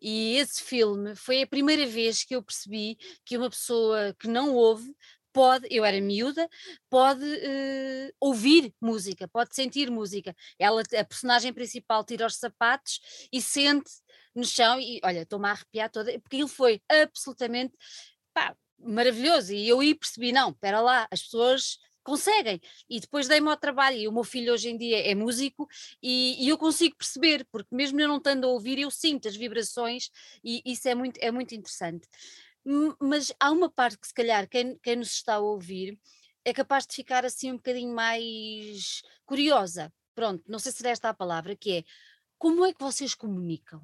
e 0.00 0.36
esse 0.36 0.62
filme 0.62 1.16
foi 1.16 1.42
a 1.42 1.46
primeira 1.48 1.84
vez 1.84 2.22
que 2.22 2.36
eu 2.36 2.42
percebi 2.42 2.96
que 3.24 3.36
uma 3.36 3.50
pessoa 3.50 4.14
que 4.20 4.28
não 4.28 4.54
ouve 4.54 4.94
pode, 5.32 5.66
eu 5.68 5.84
era 5.84 6.00
miúda, 6.00 6.48
pode 6.88 7.24
uh, 7.24 8.14
ouvir 8.20 8.72
música, 8.80 9.26
pode 9.26 9.52
sentir 9.54 9.90
música. 9.90 10.34
Ela, 10.56 10.82
a 10.96 11.04
personagem 11.04 11.52
principal 11.52 12.04
tira 12.04 12.24
os 12.24 12.36
sapatos 12.36 13.00
e 13.32 13.42
sente 13.42 13.90
no 14.34 14.44
chão 14.44 14.80
e 14.80 15.00
olha, 15.04 15.22
estou-me 15.22 15.48
a 15.48 15.52
arrepiar 15.52 15.90
toda, 15.90 16.18
porque 16.20 16.36
ele 16.36 16.48
foi 16.48 16.80
absolutamente 16.88 17.74
pá, 18.34 18.56
maravilhoso. 18.78 19.54
E 19.54 19.68
eu 19.68 19.80
aí 19.80 19.94
percebi, 19.94 20.32
não, 20.32 20.50
espera 20.50 20.80
lá, 20.80 21.08
as 21.10 21.22
pessoas 21.22 21.78
conseguem. 22.02 22.60
E 22.90 23.00
depois 23.00 23.26
dei-me 23.28 23.48
ao 23.48 23.56
trabalho, 23.56 23.96
e 23.96 24.06
o 24.08 24.12
meu 24.12 24.24
filho 24.24 24.52
hoje 24.52 24.68
em 24.68 24.76
dia 24.76 25.10
é 25.10 25.14
músico, 25.14 25.66
e, 26.02 26.44
e, 26.44 26.48
eu 26.50 26.58
consigo 26.58 26.96
perceber, 26.96 27.46
porque 27.50 27.74
mesmo 27.74 27.98
eu 28.00 28.08
não 28.08 28.18
estando 28.18 28.44
a 28.44 28.48
ouvir, 28.48 28.78
eu 28.78 28.90
sinto 28.90 29.26
as 29.26 29.36
vibrações, 29.36 30.10
e 30.44 30.60
isso 30.66 30.86
é 30.86 30.94
muito, 30.94 31.18
é 31.18 31.30
muito 31.30 31.54
interessante 31.54 32.06
mas 32.98 33.32
há 33.38 33.50
uma 33.50 33.70
parte 33.70 33.98
que 33.98 34.06
se 34.06 34.14
calhar 34.14 34.48
quem, 34.48 34.78
quem 34.78 34.96
nos 34.96 35.12
está 35.12 35.34
a 35.34 35.38
ouvir 35.38 35.98
é 36.44 36.52
capaz 36.52 36.86
de 36.86 36.94
ficar 36.94 37.24
assim 37.24 37.52
um 37.52 37.56
bocadinho 37.56 37.94
mais 37.94 39.02
curiosa. 39.24 39.92
Pronto, 40.14 40.42
não 40.46 40.58
sei 40.58 40.72
se 40.72 40.78
será 40.78 40.90
esta 40.90 41.08
a 41.08 41.14
palavra, 41.14 41.56
que 41.56 41.78
é 41.78 41.84
como 42.38 42.64
é 42.64 42.72
que 42.72 42.82
vocês 42.82 43.14
comunicam? 43.14 43.82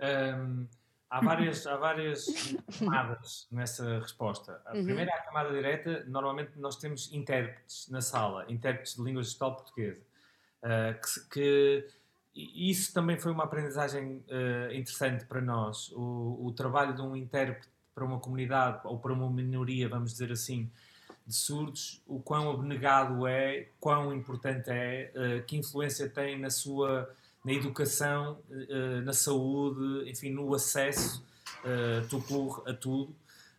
Um, 0.00 0.68
há 1.12 1.20
várias, 1.20 1.66
há 1.66 1.76
várias 1.76 2.26
camadas 2.78 3.46
nessa 3.52 3.98
resposta. 3.98 4.60
A 4.64 4.74
uhum. 4.74 4.84
primeira 4.84 5.10
é 5.10 5.14
a 5.14 5.22
camada 5.22 5.50
direta. 5.50 6.04
Normalmente 6.08 6.52
nós 6.56 6.76
temos 6.76 7.12
intérpretes 7.12 7.88
na 7.90 8.00
sala, 8.00 8.46
intérpretes 8.48 8.96
de 8.96 9.02
língua 9.02 9.22
gestal 9.22 9.54
portuguesa, 9.54 10.00
uh, 10.62 11.28
que, 11.28 11.28
que 11.30 11.86
isso 12.34 12.94
também 12.94 13.18
foi 13.18 13.30
uma 13.30 13.44
aprendizagem 13.44 14.24
uh, 14.28 14.72
interessante 14.72 15.26
para 15.26 15.42
nós. 15.42 15.92
O, 15.92 16.46
o, 16.46 16.52
trabalho 16.52 16.94
de 16.94 17.02
um 17.02 17.14
intérprete 17.14 17.68
para 17.94 18.04
uma 18.04 18.18
comunidade 18.18 18.80
ou 18.84 18.98
para 18.98 19.12
uma 19.12 19.30
minoria, 19.30 19.90
vamos 19.90 20.12
dizer 20.12 20.32
assim, 20.32 20.70
de 21.26 21.34
surdos, 21.34 22.02
o 22.06 22.20
quão 22.20 22.50
abnegado 22.50 23.26
é, 23.26 23.68
quão 23.78 24.14
importante 24.14 24.70
é, 24.70 25.12
uh, 25.14 25.44
que 25.44 25.58
influência 25.58 26.08
tem 26.08 26.40
na 26.40 26.48
sua 26.48 27.14
na 27.44 27.52
educação, 27.52 28.38
uh, 28.50 29.00
na 29.02 29.12
saúde, 29.12 30.08
enfim, 30.10 30.30
no 30.30 30.54
acesso 30.54 31.24
uh, 31.64 32.62
a 32.66 32.74
tudo. 32.74 33.14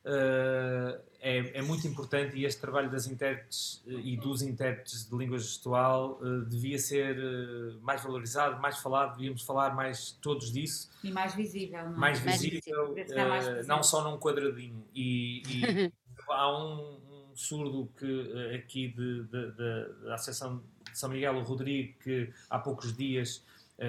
Uh, 0.06 1.00
é, 1.22 1.60
é, 1.60 1.62
muito 1.62 1.88
importante 1.88 2.36
e 2.36 2.44
este 2.44 2.60
trabalho 2.60 2.92
das 2.92 3.08
intérpretes 3.08 3.82
e 3.88 4.18
dos 4.18 4.42
intérpretes 4.42 5.10
de 5.10 5.16
língua 5.16 5.40
gestual 5.40 6.20
uh, 6.22 6.42
devia 6.44 6.78
ser 6.78 7.18
uh, 7.18 7.80
mais 7.82 8.04
valorizado, 8.04 8.62
mais 8.62 8.80
falado, 8.80 9.16
devíamos 9.16 9.44
falar 9.44 9.74
mais 9.74 10.12
todos 10.22 10.52
disso. 10.52 10.92
E 11.02 11.10
mais 11.10 11.34
visível, 11.34 11.86
não 11.86 11.94
é? 11.94 11.98
Mais, 11.98 12.26
mais 12.26 12.42
visível, 12.42 12.94
mais 12.94 13.48
visível. 13.48 13.66
não 13.66 13.82
só 13.82 14.04
num 14.04 14.18
quadradinho. 14.18 14.86
E, 14.94 15.42
e 15.48 15.94
há 16.28 16.52
um, 16.52 16.98
um, 17.32 17.32
surdo 17.34 17.90
que, 17.98 18.54
aqui 18.54 18.90
de, 18.90 19.24
de, 19.24 19.52
de, 19.52 20.06
da 20.06 20.16
Associação 20.16 20.62
de 20.92 21.00
São 21.00 21.10
Miguel, 21.10 21.38
o 21.38 21.44
Rodrigo, 21.44 21.98
que 22.00 22.30
há 22.50 22.60
poucos 22.60 22.94
dias 22.94 23.42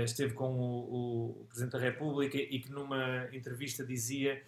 esteve 0.03 0.35
com 0.35 0.59
o, 0.59 1.41
o 1.41 1.47
Presidente 1.47 1.73
da 1.73 1.79
República 1.79 2.37
e 2.37 2.59
que 2.59 2.71
numa 2.73 3.29
entrevista 3.33 3.85
dizia 3.85 4.43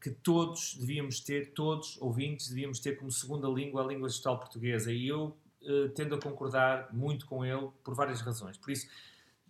que 0.00 0.10
todos 0.10 0.74
devíamos 0.74 1.20
ter, 1.20 1.52
todos 1.52 1.96
ouvintes, 2.00 2.48
devíamos 2.48 2.80
ter 2.80 2.96
como 2.96 3.12
segunda 3.12 3.46
língua 3.46 3.84
a 3.84 3.86
língua 3.86 4.08
gestal 4.08 4.38
portuguesa. 4.38 4.92
E 4.92 5.06
eu 5.06 5.36
uh, 5.62 5.88
tendo 5.90 6.14
a 6.14 6.20
concordar 6.20 6.88
muito 6.92 7.26
com 7.26 7.44
ele 7.44 7.68
por 7.84 7.94
várias 7.94 8.20
razões. 8.20 8.56
Por 8.56 8.70
isso, 8.70 8.88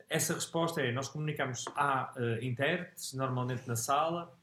essa 0.08 0.34
resposta 0.34 0.80
é: 0.80 0.92
nós 0.92 1.08
comunicamos 1.08 1.64
a 1.74 2.12
uh, 2.16 2.44
intérpretes, 2.44 3.14
normalmente 3.14 3.66
na 3.66 3.76
sala. 3.76 4.34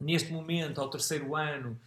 Neste 0.00 0.32
momento, 0.32 0.80
ao 0.80 0.88
terceiro 0.88 1.34
ano, 1.34 1.78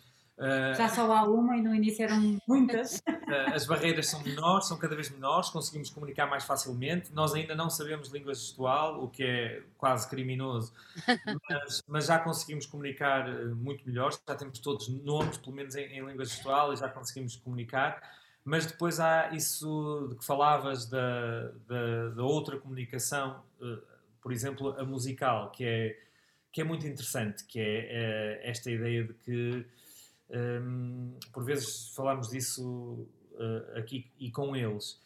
Uh, 0.42 0.74
Já 0.76 0.90
só 0.90 1.12
há 1.14 1.22
uma 1.22 1.56
e 1.56 1.62
no 1.62 1.74
início 1.76 2.04
eram 2.04 2.40
muitas. 2.48 2.96
Uh, 2.98 3.54
as 3.54 3.68
barreiras 3.68 4.08
são 4.08 4.24
menores, 4.24 4.68
são 4.68 4.76
cada 4.76 4.96
vez 4.96 5.12
menores, 5.12 5.52
conseguimos 5.52 5.92
comunicar 5.92 6.26
mais 6.26 6.44
facilmente. 6.46 7.14
Nós 7.14 7.36
ainda 7.36 7.54
não 7.54 7.70
sabemos 7.70 8.10
língua 8.10 8.34
gestual, 8.34 9.04
o 9.04 9.08
que 9.08 9.24
é 9.24 9.62
quase 9.78 10.10
criminoso, 10.10 10.74
mas, 11.48 11.84
mas 11.88 12.06
já 12.08 12.18
conseguimos 12.18 12.66
comunicar 12.66 13.30
eh, 13.30 13.46
muito 13.54 13.88
melhor. 13.88 14.12
Já 14.12 14.34
temos 14.34 14.58
todos 14.58 14.88
nomes, 14.88 15.38
pelo 15.38 15.56
menos 15.56 15.76
em, 15.76 15.86
em 15.86 16.04
língua 16.04 16.26
gestual, 16.26 16.74
e 16.74 16.76
já 16.76 16.90
conseguimos 16.90 17.36
comunicar. 17.36 18.02
Mas 18.44 18.66
depois 18.66 19.00
há 19.00 19.30
isso 19.34 20.08
de 20.10 20.16
que 20.16 20.26
falavas 20.26 20.88
da, 20.88 21.52
da, 21.68 22.10
da 22.16 22.24
outra 22.24 22.58
comunicação, 22.58 23.44
uh, 23.62 23.80
por 24.20 24.32
exemplo, 24.32 24.70
a 24.80 24.84
musical, 24.84 25.52
que 25.52 25.64
é, 25.64 26.00
que 26.52 26.62
é 26.62 26.64
muito 26.64 26.88
interessante, 26.88 27.46
que 27.46 27.60
é 27.60 28.42
esta 28.44 28.72
ideia 28.72 29.04
de 29.04 29.14
que 29.14 29.68
um, 30.32 31.18
por 31.34 31.44
vezes 31.44 31.90
falamos 31.96 32.30
disso 32.30 33.08
uh, 33.34 33.78
aqui 33.78 34.10
e 34.18 34.32
com 34.32 34.56
eles. 34.56 35.00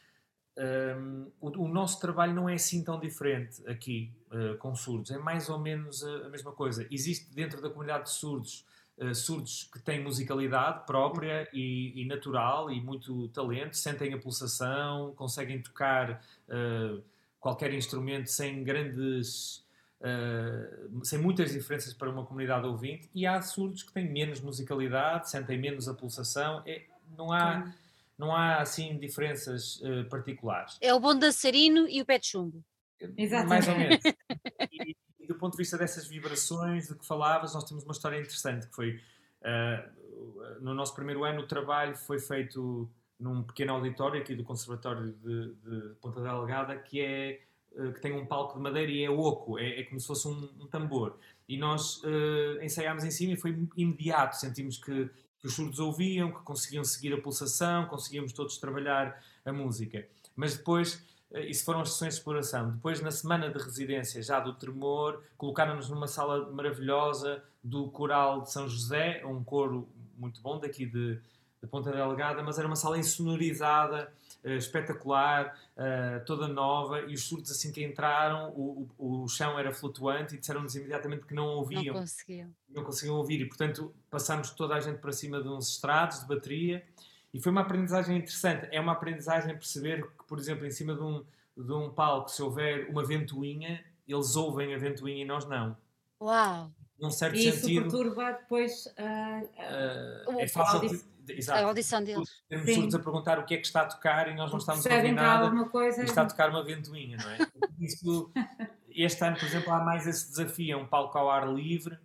um, 0.57 1.31
o, 1.41 1.65
o, 1.65 1.67
nosso 1.67 1.99
trabalho 1.99 2.33
não 2.33 2.47
é 2.47 2.53
assim 2.53 2.83
tão 2.83 2.99
diferente 2.99 3.61
aqui 3.67 4.13
uh, 4.31 4.57
com 4.57 4.75
surdos, 4.75 5.11
é 5.11 5.17
mais 5.17 5.49
ou 5.49 5.59
menos 5.59 6.03
a, 6.03 6.27
a, 6.27 6.29
mesma 6.29 6.51
coisa. 6.51 6.87
Existe 6.91 7.33
dentro 7.33 7.61
da 7.61 7.69
comunidade 7.69 8.05
de 8.05 8.11
surdos 8.11 8.65
uh, 8.97 9.15
surdos 9.15 9.69
que 9.73 9.79
têm 9.79 10.03
musicalidade 10.03 10.85
própria 10.85 11.49
e, 11.51 12.01
e, 12.01 12.05
natural 12.05 12.71
e 12.71 12.79
muito 12.79 13.27
talento, 13.29 13.75
sentem 13.75 14.13
a 14.13 14.17
pulsação, 14.19 15.13
conseguem 15.15 15.61
tocar 15.61 16.21
qualquer 17.39 17.73
instrumento 17.73 18.29
sem 18.29 18.63
grandes. 18.63 19.64
Sem 21.03 21.19
muitas 21.19 21.51
diferenças 21.51 21.93
para 21.93 22.09
uma 22.09 22.25
comunidade 22.25 22.65
ouvinte, 22.65 23.09
e 23.13 23.25
há 23.25 23.41
surdos 23.41 23.83
que 23.83 23.91
têm 23.91 24.11
menos 24.11 24.39
musicalidade, 24.41 25.29
sentem 25.29 25.57
menos 25.57 25.87
a 25.87 25.93
pulsação. 25.93 26.61
É, 26.65 26.83
não 27.17 27.31
há 27.31 27.73
não 28.17 28.33
há 28.33 28.61
assim 28.61 28.97
diferenças 28.97 29.81
uh, 29.81 30.05
particulares. 30.09 30.77
É 30.79 30.93
o 30.93 30.99
bom 30.99 31.17
dançarino 31.17 31.87
e 31.89 32.01
o 32.01 32.05
pé 32.05 32.17
de 32.17 32.27
chumbo. 32.27 32.63
Exatamente. 33.17 33.49
Mais 33.49 33.67
ou 33.67 33.77
menos. 33.77 34.03
e, 34.71 34.95
e, 35.19 35.27
do 35.27 35.35
ponto 35.35 35.51
de 35.51 35.57
vista 35.57 35.77
dessas 35.77 36.07
vibrações 36.07 36.87
de 36.87 36.95
que 36.95 37.05
falavas, 37.05 37.53
nós 37.53 37.65
temos 37.65 37.83
uma 37.83 37.91
história 37.91 38.17
interessante 38.17 38.67
que 38.67 38.73
foi 38.73 39.01
uh, 39.41 40.61
no 40.61 40.73
nosso 40.73 40.95
primeiro 40.95 41.23
ano 41.23 41.41
o 41.41 41.47
trabalho 41.47 41.95
foi 41.95 42.19
feito 42.19 42.89
num 43.19 43.43
pequeno 43.43 43.73
auditório 43.73 44.21
aqui 44.21 44.35
do 44.35 44.43
Conservatório 44.43 45.13
de, 45.13 45.53
de 45.55 45.95
Ponta 46.01 46.21
Delgada 46.21 46.77
que 46.77 47.01
é 47.01 47.41
que 47.93 48.01
tem 48.01 48.13
um 48.13 48.25
palco 48.25 48.55
de 48.55 48.61
madeira 48.61 48.91
e 48.91 49.03
é 49.03 49.09
oco, 49.09 49.59
é, 49.59 49.81
é 49.81 49.83
como 49.83 49.99
se 49.99 50.07
fosse 50.07 50.27
um, 50.27 50.49
um 50.61 50.67
tambor. 50.67 51.17
E 51.47 51.57
nós 51.57 52.01
ensaiámos 52.61 53.03
em 53.03 53.11
cima 53.11 53.33
e 53.33 53.37
foi 53.37 53.55
imediato, 53.77 54.35
sentimos 54.37 54.77
que 54.77 55.09
que 55.45 55.49
os 55.49 55.53
surdos 55.53 55.77
ouviam, 55.77 56.31
que 56.31 56.39
conseguiam 56.39 56.83
seguir 56.83 57.13
a 57.13 57.21
pulsação, 57.21 57.85
conseguíamos 57.85 58.33
todos 58.33 58.57
trabalhar 58.57 59.21
a 59.45 59.53
música. 59.53 60.07
Mas 60.35 60.57
depois, 60.57 61.03
eh, 61.31 61.45
isso 61.45 61.63
foram 61.63 61.81
as 61.81 61.91
sessões 61.91 62.15
de 62.15 62.19
exploração. 62.19 62.71
Depois, 62.71 62.99
na 62.99 63.11
semana 63.11 63.51
de 63.51 63.59
residência 63.59 64.23
já 64.23 64.39
do 64.39 64.53
Tremor, 64.55 65.21
colocaram-nos 65.37 65.87
numa 65.87 66.07
sala 66.07 66.51
maravilhosa 66.51 67.43
do 67.63 67.89
Coral 67.89 68.41
de 68.41 68.51
São 68.51 68.67
José, 68.67 69.23
um 69.23 69.43
coro 69.43 69.87
muito 70.17 70.41
bom 70.41 70.59
daqui 70.59 70.83
de, 70.83 71.19
de 71.61 71.69
Ponta 71.69 71.91
Delgada, 71.91 72.41
mas 72.41 72.57
era 72.57 72.65
uma 72.65 72.75
sala 72.75 72.97
insonorizada, 72.97 74.11
uh, 74.11 74.24
espetacular, 74.53 75.57
uh, 75.75 76.25
toda 76.25 76.47
nova, 76.47 77.01
e 77.01 77.13
os 77.13 77.23
surdos 77.23 77.51
assim 77.51 77.71
que 77.71 77.83
entraram, 77.83 78.51
o, 78.51 78.87
o, 78.97 79.23
o 79.23 79.27
chão 79.27 79.57
era 79.57 79.73
flutuante 79.73 80.35
e 80.35 80.37
disseram-nos 80.37 80.75
imediatamente 80.75 81.25
que 81.25 81.33
não 81.33 81.47
ouviam. 81.47 81.93
Não 81.93 82.01
conseguiam. 82.01 82.49
Não 82.69 82.83
conseguiam 82.83 83.15
ouvir, 83.17 83.41
e 83.41 83.45
portanto 83.45 83.93
passámos 84.09 84.51
toda 84.51 84.75
a 84.75 84.79
gente 84.79 84.99
para 84.99 85.11
cima 85.11 85.41
de 85.41 85.49
uns 85.49 85.69
estrados 85.69 86.19
de 86.19 86.27
bateria, 86.27 86.85
e 87.33 87.41
foi 87.41 87.51
uma 87.51 87.61
aprendizagem 87.61 88.17
interessante. 88.17 88.67
É 88.71 88.79
uma 88.79 88.93
aprendizagem 88.93 89.53
perceber 89.53 90.03
que, 90.17 90.23
por 90.25 90.39
exemplo, 90.39 90.65
em 90.65 90.71
cima 90.71 90.93
de 90.93 91.01
um, 91.01 91.23
de 91.57 91.73
um 91.73 91.89
palco, 91.89 92.29
se 92.29 92.41
houver 92.41 92.87
uma 92.89 93.03
ventoinha, 93.03 93.83
eles 94.07 94.35
ouvem 94.35 94.73
a 94.73 94.77
ventoinha 94.77 95.23
e 95.23 95.25
nós 95.25 95.45
não. 95.45 95.75
Uau! 96.21 96.71
Num 96.97 97.11
certo 97.11 97.35
e 97.35 97.51
sentido. 97.51 97.87
Isso 97.87 97.97
perturba 97.97 98.31
depois 98.31 98.85
uh, 98.85 100.31
uh, 100.31 100.39
é 100.39 100.47
fácil 100.47 101.03
Exato. 101.29 101.59
a 101.59 101.67
audição 101.67 102.03
deles. 102.03 102.43
Temos 102.47 102.73
surdos 102.73 102.95
a 102.95 102.99
perguntar 102.99 103.39
o 103.39 103.45
que 103.45 103.53
é 103.53 103.57
que 103.57 103.65
está 103.65 103.81
a 103.81 103.85
tocar 103.85 104.29
e 104.29 104.35
nós 104.35 104.51
não 104.51 104.59
estamos 104.59 104.85
a 104.85 104.95
ouvir 104.95 105.11
nada. 105.11 105.65
Coisa... 105.65 106.01
E 106.01 106.05
está 106.05 106.23
a 106.23 106.25
tocar 106.25 106.49
uma 106.49 106.63
ventoinha, 106.63 107.17
não 107.17 107.29
é? 107.29 107.37
Isso, 107.79 108.31
este 108.89 109.23
ano, 109.23 109.37
por 109.37 109.45
exemplo, 109.45 109.73
há 109.73 109.79
mais 109.83 110.07
esse 110.07 110.29
desafio: 110.29 110.73
é 110.73 110.77
um 110.77 110.85
palco 110.85 111.17
ao 111.17 111.29
ar 111.29 111.47
livre, 111.53 111.97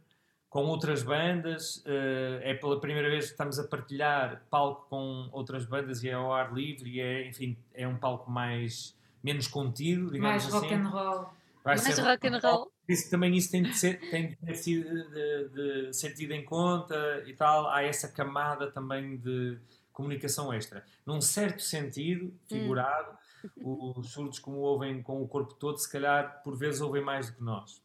com 0.48 0.64
outras 0.64 1.02
bandas. 1.02 1.82
Eh, 1.86 2.40
é 2.50 2.54
pela 2.54 2.80
primeira 2.80 3.08
vez 3.08 3.26
que 3.26 3.32
estamos 3.32 3.58
a 3.58 3.64
partilhar 3.64 4.42
palco 4.50 4.88
com 4.88 5.28
outras 5.32 5.64
bandas 5.64 6.02
e 6.02 6.08
é 6.08 6.14
ao 6.14 6.32
ar 6.32 6.52
livre 6.52 6.90
e 6.90 7.00
é, 7.00 7.28
enfim, 7.28 7.56
é 7.74 7.86
um 7.86 7.96
palco 7.96 8.30
mais 8.30 8.96
menos 9.22 9.46
contido, 9.46 10.10
digamos 10.10 10.44
mais 10.44 10.46
assim. 10.46 10.56
rock 10.56 10.74
and 10.74 10.88
roll. 10.88 11.26
Vai 11.62 11.76
mais 11.76 11.98
rock 11.98 12.26
and 12.26 12.38
roll 12.42 12.72
isso 12.92 13.10
também 13.10 13.34
isso 13.36 13.50
tem 13.50 13.62
de, 13.62 13.76
ser, 13.76 13.98
tem 14.10 14.36
de 14.40 14.54
sido 14.54 15.10
de, 15.10 15.48
de 15.48 15.92
ser 15.92 16.14
tido 16.14 16.32
em 16.32 16.44
conta 16.44 17.22
e 17.26 17.34
tal. 17.34 17.68
Há 17.70 17.82
essa 17.82 18.08
camada 18.08 18.70
também 18.70 19.16
de 19.16 19.58
comunicação 19.92 20.52
extra. 20.52 20.84
Num 21.04 21.20
certo 21.20 21.62
sentido, 21.62 22.34
figurado, 22.48 23.16
hum. 23.58 23.92
os 23.96 24.12
surdos, 24.12 24.38
como 24.38 24.58
ouvem 24.58 25.02
com 25.02 25.22
o 25.22 25.28
corpo 25.28 25.54
todo, 25.54 25.78
se 25.78 25.90
calhar 25.90 26.42
por 26.42 26.56
vezes 26.56 26.80
ouvem 26.80 27.02
mais 27.02 27.30
do 27.30 27.36
que 27.36 27.42
nós. 27.42 27.82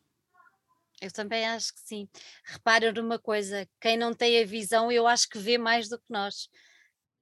Eu 1.02 1.12
também 1.12 1.46
acho 1.46 1.74
que 1.74 1.82
sim. 1.82 2.08
Repara 2.44 2.92
numa 2.92 3.20
coisa: 3.20 3.68
quem 3.80 3.98
não 3.98 4.14
tem 4.14 4.42
a 4.42 4.46
visão, 4.46 4.92
eu 4.92 5.06
acho 5.06 5.30
que 5.30 5.38
vê 5.38 5.58
mais 5.58 5.90
do 5.90 5.98
que 5.98 6.06
nós 6.10 6.50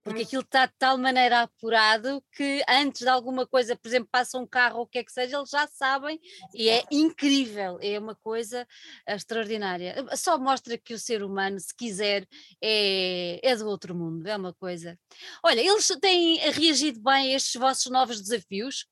porque 0.03 0.23
aquilo 0.23 0.41
está 0.41 0.65
de 0.65 0.73
tal 0.77 0.97
maneira 0.97 1.41
apurado 1.41 2.23
que 2.31 2.61
antes 2.67 3.01
de 3.01 3.07
alguma 3.07 3.47
coisa, 3.47 3.75
por 3.75 3.87
exemplo, 3.87 4.09
passa 4.11 4.37
um 4.37 4.45
carro 4.45 4.79
ou 4.79 4.83
o 4.83 4.87
que 4.87 4.99
é 4.99 5.03
que 5.03 5.11
seja, 5.11 5.37
eles 5.37 5.49
já 5.49 5.65
sabem 5.67 6.19
e 6.53 6.69
é 6.69 6.83
incrível, 6.91 7.79
é 7.81 7.97
uma 7.97 8.15
coisa 8.15 8.67
extraordinária. 9.07 10.05
Só 10.15 10.37
mostra 10.37 10.77
que 10.77 10.93
o 10.93 10.99
ser 10.99 11.23
humano, 11.23 11.59
se 11.59 11.73
quiser, 11.73 12.27
é, 12.61 13.39
é 13.41 13.55
do 13.55 13.67
outro 13.67 13.95
mundo, 13.95 14.27
é 14.27 14.35
uma 14.35 14.53
coisa. 14.53 14.99
Olha, 15.41 15.61
eles 15.61 15.87
têm 16.01 16.37
reagido 16.51 17.01
bem 17.01 17.33
a 17.33 17.35
estes 17.37 17.59
vossos 17.59 17.91
novos 17.91 18.21
desafios? 18.21 18.85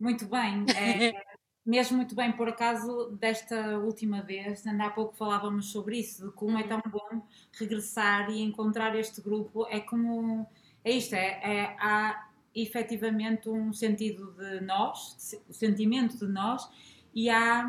Muito 0.00 0.26
bem. 0.26 0.64
É, 0.76 1.12
mesmo 1.68 1.98
muito 1.98 2.14
bem, 2.14 2.32
por 2.32 2.48
acaso, 2.48 3.10
desta 3.20 3.78
última 3.78 4.22
vez, 4.22 4.66
ainda 4.66 4.86
há 4.86 4.90
pouco 4.90 5.14
falávamos 5.14 5.66
sobre 5.70 5.98
isso, 5.98 6.24
de 6.24 6.32
como 6.32 6.58
é 6.58 6.62
tão 6.62 6.80
bom 6.90 7.22
regressar 7.52 8.30
e 8.30 8.40
encontrar 8.40 8.96
este 8.98 9.20
grupo. 9.20 9.66
É 9.68 9.78
como. 9.78 10.46
É 10.82 10.92
isto, 10.92 11.12
é, 11.14 11.26
é 11.42 11.76
há 11.78 12.26
efetivamente 12.54 13.50
um 13.50 13.70
sentido 13.74 14.32
de 14.32 14.62
nós, 14.62 15.36
o 15.46 15.52
sentimento 15.52 16.16
de 16.16 16.32
nós, 16.32 16.66
e 17.14 17.28
há. 17.28 17.68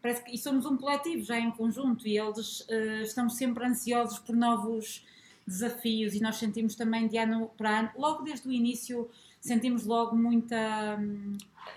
Parece 0.00 0.22
que, 0.22 0.32
e 0.36 0.38
somos 0.38 0.64
um 0.64 0.76
coletivo 0.76 1.24
já 1.24 1.36
em 1.36 1.50
conjunto, 1.50 2.06
e 2.06 2.16
eles 2.16 2.60
uh, 2.60 3.02
estão 3.02 3.28
sempre 3.28 3.66
ansiosos 3.66 4.20
por 4.20 4.36
novos 4.36 5.04
desafios, 5.44 6.14
e 6.14 6.20
nós 6.22 6.36
sentimos 6.36 6.76
também 6.76 7.08
de 7.08 7.18
ano 7.18 7.50
para 7.56 7.80
ano, 7.80 7.90
logo 7.96 8.22
desde 8.22 8.46
o 8.46 8.52
início 8.52 9.10
sentimos 9.40 9.84
logo 9.86 10.14
muita, 10.14 10.98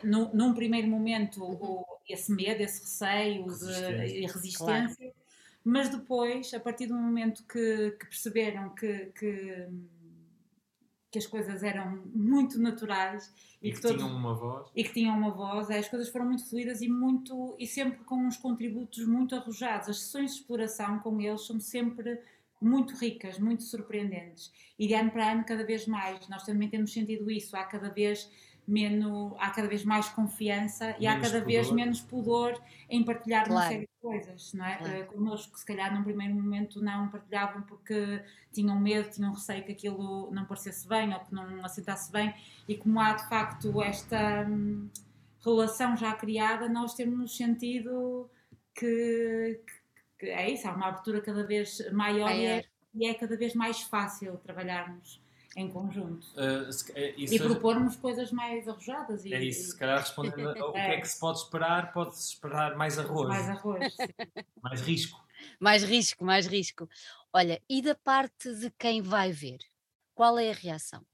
no, 0.04 0.34
num 0.34 0.54
primeiro 0.54 0.88
momento, 0.88 1.44
o, 1.44 1.86
esse 2.08 2.32
medo, 2.32 2.62
esse 2.62 2.82
receio 2.82 3.46
resistência. 3.46 4.08
de 4.08 4.22
resistência, 4.22 4.96
claro. 4.98 5.14
mas 5.64 5.90
depois, 5.90 6.54
a 6.54 6.60
partir 6.60 6.88
do 6.88 6.94
momento 6.94 7.44
que, 7.48 7.92
que 7.92 8.06
perceberam 8.06 8.70
que, 8.76 9.06
que, 9.18 9.68
que, 11.10 11.18
as 11.18 11.26
coisas 11.26 11.64
eram 11.64 12.04
muito 12.14 12.60
naturais 12.60 13.34
e, 13.62 13.70
e 13.70 13.72
que, 13.72 13.78
que 13.78 13.82
todos, 13.82 13.98
tinham 13.98 14.16
uma 14.16 14.36
voz, 14.36 14.70
e 14.76 14.84
que 14.84 14.94
tinham 14.94 15.18
uma 15.18 15.32
voz, 15.32 15.70
as 15.72 15.88
coisas 15.88 16.10
foram 16.10 16.26
muito 16.26 16.48
fluídas 16.50 16.82
e 16.82 16.90
muito 16.90 17.56
e 17.58 17.66
sempre 17.66 18.04
com 18.04 18.18
uns 18.18 18.36
contributos 18.36 19.08
muito 19.08 19.36
arrojados. 19.36 19.88
As 19.88 20.00
sessões 20.00 20.32
de 20.32 20.42
exploração 20.42 21.00
com 21.00 21.22
eles 21.22 21.46
são 21.46 21.60
sempre 21.62 22.20
muito 22.64 22.96
ricas, 22.96 23.40
muito 23.40 23.64
surpreendentes. 23.64 24.52
E 24.78 24.88
de 24.88 24.94
ano 24.94 25.12
para 25.12 25.32
ano, 25.32 25.44
cada 25.46 25.66
vez 25.66 25.86
mais. 25.88 26.28
Nós 26.30 26.44
também 26.44 26.70
temos 26.70 26.92
sentido 26.92 27.30
isso. 27.30 27.56
Há 27.56 27.64
cada 27.64 27.90
vez 27.90 28.30
menos, 28.68 29.34
há 29.40 29.50
cada 29.50 29.68
vez 29.68 29.84
mais 29.84 30.08
confiança 30.10 30.86
menos 30.86 31.02
e 31.02 31.08
há 31.08 31.16
cada 31.16 31.40
pudor. 31.40 31.46
vez 31.46 31.72
menos 31.72 32.02
pudor 32.02 32.62
em 32.90 33.04
partilhar 33.04 33.46
claro. 33.46 33.62
uma 33.62 33.68
série 33.68 33.82
de 33.82 34.02
coisas, 34.02 34.54
não 34.54 34.66
é? 34.66 34.78
Claro. 34.78 35.02
Uh, 35.02 35.06
connosco, 35.08 35.54
que 35.54 35.60
se 35.60 35.66
calhar 35.66 35.94
num 35.94 36.04
primeiro 36.04 36.34
momento 36.34 36.82
não 36.82 37.10
partilhavam 37.10 37.62
porque 37.64 38.24
tinham 38.52 38.80
medo, 38.80 39.10
tinham 39.10 39.34
receio 39.34 39.64
que 39.64 39.72
aquilo 39.72 40.32
não 40.32 40.46
parecesse 40.46 40.88
bem 40.88 41.14
ou 41.14 41.20
que 41.20 41.34
não 41.34 41.64
assentasse 41.66 42.12
bem, 42.12 42.34
e 42.68 42.76
como 42.78 43.00
há 43.00 43.14
de 43.14 43.28
facto 43.28 43.82
esta 43.82 44.46
hum, 44.48 44.90
relação 45.44 45.98
já 45.98 46.14
criada, 46.14 46.70
nós 46.70 46.94
temos 46.94 47.36
sentido 47.36 48.30
que 48.74 49.60
é 50.30 50.50
isso, 50.50 50.68
há 50.68 50.72
uma 50.72 50.88
abertura 50.88 51.22
cada 51.22 51.46
vez 51.46 51.92
maior, 51.92 52.32
E, 52.32 52.46
é, 52.46 52.66
e, 52.94 53.08
é, 53.08 53.14
cada 53.14 53.36
vez 53.36 53.54
mais 53.54 53.82
fácil 53.82 54.38
trabalharmos 54.38 55.22
em 55.56 55.70
conjunto 55.70 56.26
uh, 56.34 56.72
se, 56.72 56.92
é, 56.94 57.14
e 57.16 57.38
propormos 57.38 57.96
coisas 57.96 58.32
mais 58.32 58.68
arrojadas. 58.68 59.24
E, 59.26 59.34
é 59.34 59.44
isso, 59.44 59.72
se 59.72 59.78
calhar 59.78 60.00
respondendo 60.00 60.58
ao 60.64 60.74
que 60.74 60.80
é 60.80 61.00
que 61.00 61.08
se 61.08 61.20
pode 61.20 61.40
esperar, 61.40 61.92
pode-se 61.92 62.34
esperar 62.34 62.76
mais 62.76 62.98
arroz. 62.98 63.30
Mais 63.30 63.50
arroz. 63.50 63.96
mais 64.62 64.82
risco. 64.82 65.24
Mais 65.60 65.84
risco, 65.84 66.26
mais 66.26 66.48
risco. 66.48 66.90
Olha, 67.32 67.62
e 67.70 67.82
da 67.82 67.96
parte 67.96 68.54
de 68.56 68.72
quem 68.72 69.02
vai 69.02 69.32
ver? 69.32 69.60
Qual 70.16 70.38
é 70.40 70.52
a 70.52 70.54
reação? 70.54 71.06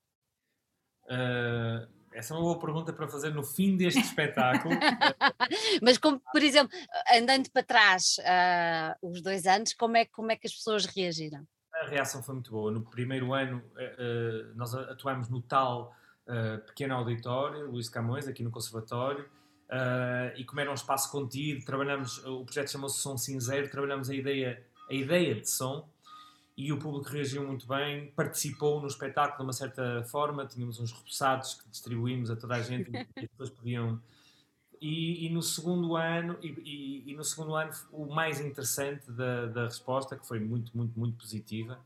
Uh, 1.05 1.87
essa 2.19 2.33
é 2.33 2.37
uma 2.37 2.43
boa 2.43 2.59
pergunta 2.59 2.91
para 2.91 3.07
fazer 3.07 3.33
no 3.33 3.43
fim 3.43 3.77
deste 3.77 4.01
espetáculo. 4.01 4.75
Mas 5.81 5.97
como, 5.97 6.21
por 6.31 6.43
exemplo, 6.43 6.77
andando 7.13 7.49
para 7.49 7.63
trás 7.63 8.17
uh, 8.19 9.07
os 9.09 9.21
dois 9.21 9.45
anos, 9.45 9.73
como 9.73 9.95
é, 9.95 10.03
como 10.03 10.29
é 10.29 10.35
que 10.35 10.45
as 10.45 10.53
pessoas 10.53 10.85
reagiram? 10.85 11.47
A 11.73 11.87
reação 11.87 12.21
foi 12.21 12.35
muito 12.35 12.51
boa. 12.51 12.71
No 12.71 12.81
primeiro 12.81 13.33
ano 13.33 13.59
uh, 13.59 14.53
nós 14.53 14.75
atuamos 14.75 15.29
no 15.29 15.41
tal 15.41 15.95
uh, 16.27 16.59
pequeno 16.67 16.95
auditório, 16.95 17.71
Luís 17.71 17.87
Camões, 17.87 18.27
aqui 18.27 18.43
no 18.43 18.51
Conservatório, 18.51 19.25
e 20.35 20.43
como 20.45 20.59
era 20.59 20.71
um 20.71 20.73
espaço 20.73 21.11
contido, 21.11 21.63
trabalhamos, 21.63 22.25
o 22.25 22.43
projeto 22.43 22.71
chamou-se 22.71 22.97
Som 22.97 23.15
Cinzeiro, 23.17 23.69
trabalhamos 23.69 24.09
a 24.09 24.15
ideia, 24.15 24.65
a 24.89 24.93
ideia 24.95 25.35
de 25.35 25.47
som, 25.47 25.87
e 26.59 26.73
o 26.73 26.77
público 26.77 27.09
reagiu 27.09 27.47
muito 27.47 27.65
bem, 27.65 28.07
participou 28.07 28.81
no 28.81 28.87
espetáculo 28.87 29.37
de 29.37 29.43
uma 29.43 29.53
certa 29.53 30.03
forma, 30.03 30.45
tínhamos 30.45 30.77
uns 30.77 30.91
repousados 30.91 31.53
que 31.53 31.69
distribuímos 31.69 32.29
a 32.29 32.35
toda 32.35 32.55
a 32.55 32.61
gente 32.61 32.91
e 32.91 32.97
as 32.97 33.27
pessoas 33.27 33.49
podiam... 33.49 34.01
E, 34.81 35.25
e 35.25 35.29
no 35.29 35.41
segundo 35.41 35.95
ano 35.95 36.37
e, 36.41 36.47
e, 36.47 37.11
e, 37.11 37.15
no 37.15 37.23
segundo 37.23 37.55
ano 37.55 37.71
o 37.91 38.13
mais 38.13 38.41
interessante 38.41 39.09
da, 39.11 39.45
da 39.45 39.63
resposta 39.65 40.15
que 40.15 40.25
foi 40.25 40.39
muito 40.39 40.71
muito 40.73 40.97
muito 40.97 41.17
positiva 41.17 41.77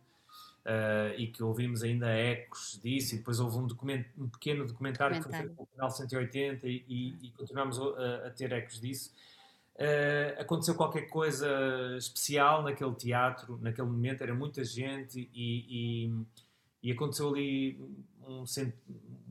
uh, 0.64 1.20
e 1.20 1.26
que 1.26 1.42
ouvimos 1.42 1.82
ainda 1.82 2.08
ecos 2.08 2.80
disso 2.84 3.16
e 3.16 3.18
depois 3.18 3.40
houve 3.40 3.58
um, 3.58 3.66
documento, 3.66 4.10
um 4.16 4.30
pequeno 4.30 4.64
documentário, 4.68 5.18
documentário. 5.18 5.50
que 5.50 5.56
foi 5.56 5.66
feito 5.66 5.72
no 5.72 5.78
canal 5.78 5.90
180 5.90 6.68
e, 6.68 6.84
e 7.20 7.32
continuamos 7.36 7.80
a, 7.80 8.28
a, 8.28 8.30
ter 8.30 8.52
ecos 8.52 8.80
disso 8.80 9.12
Uh, 9.76 10.40
aconteceu 10.40 10.76
qualquer 10.76 11.10
coisa 11.10 11.48
especial 11.98 12.62
naquele 12.62 12.94
teatro, 12.94 13.58
naquele 13.62 13.88
momento, 13.88 14.22
era 14.22 14.34
muita 14.34 14.64
gente 14.64 15.30
e, 15.34 16.06
e, 16.08 16.26
e 16.84 16.92
aconteceu 16.92 17.30
ali 17.30 17.80
um, 18.22 18.44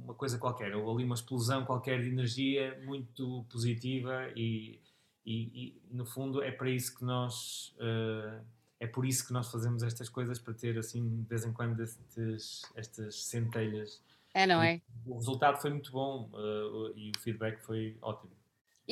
uma 0.03 0.15
coisa 0.15 0.39
qualquer, 0.39 0.75
houve 0.75 0.91
ali 0.91 1.05
uma 1.05 1.15
explosão 1.15 1.65
qualquer 1.65 2.03
de 2.03 2.09
energia 2.09 2.81
muito 2.85 3.45
positiva 3.49 4.29
e, 4.35 4.81
e 5.25 5.81
no 5.91 6.05
fundo 6.05 6.43
é 6.43 6.51
para 6.51 6.69
isso 6.69 6.97
que 6.97 7.05
nós 7.05 7.73
uh, 7.79 8.45
é 8.83 8.87
por 8.89 9.07
isso 9.07 9.25
que 9.25 9.33
nós 9.33 9.49
fazemos 9.49 9.85
estas 9.85 10.09
coisas 10.09 10.41
para 10.41 10.53
ter 10.55 10.77
assim 10.77 11.23
de 11.23 11.29
vez 11.29 11.47
em 11.47 11.53
quando 11.53 11.81
estes, 11.81 12.63
estas 12.75 13.27
centelhas. 13.27 14.03
É, 14.35 14.45
não 14.45 14.61
é? 14.61 14.81
O 15.07 15.15
resultado 15.15 15.61
foi 15.61 15.71
muito 15.71 15.93
bom 15.93 16.29
uh, 16.33 16.93
e 16.97 17.13
o 17.17 17.21
feedback 17.21 17.61
foi 17.61 17.97
ótimo. 18.03 18.33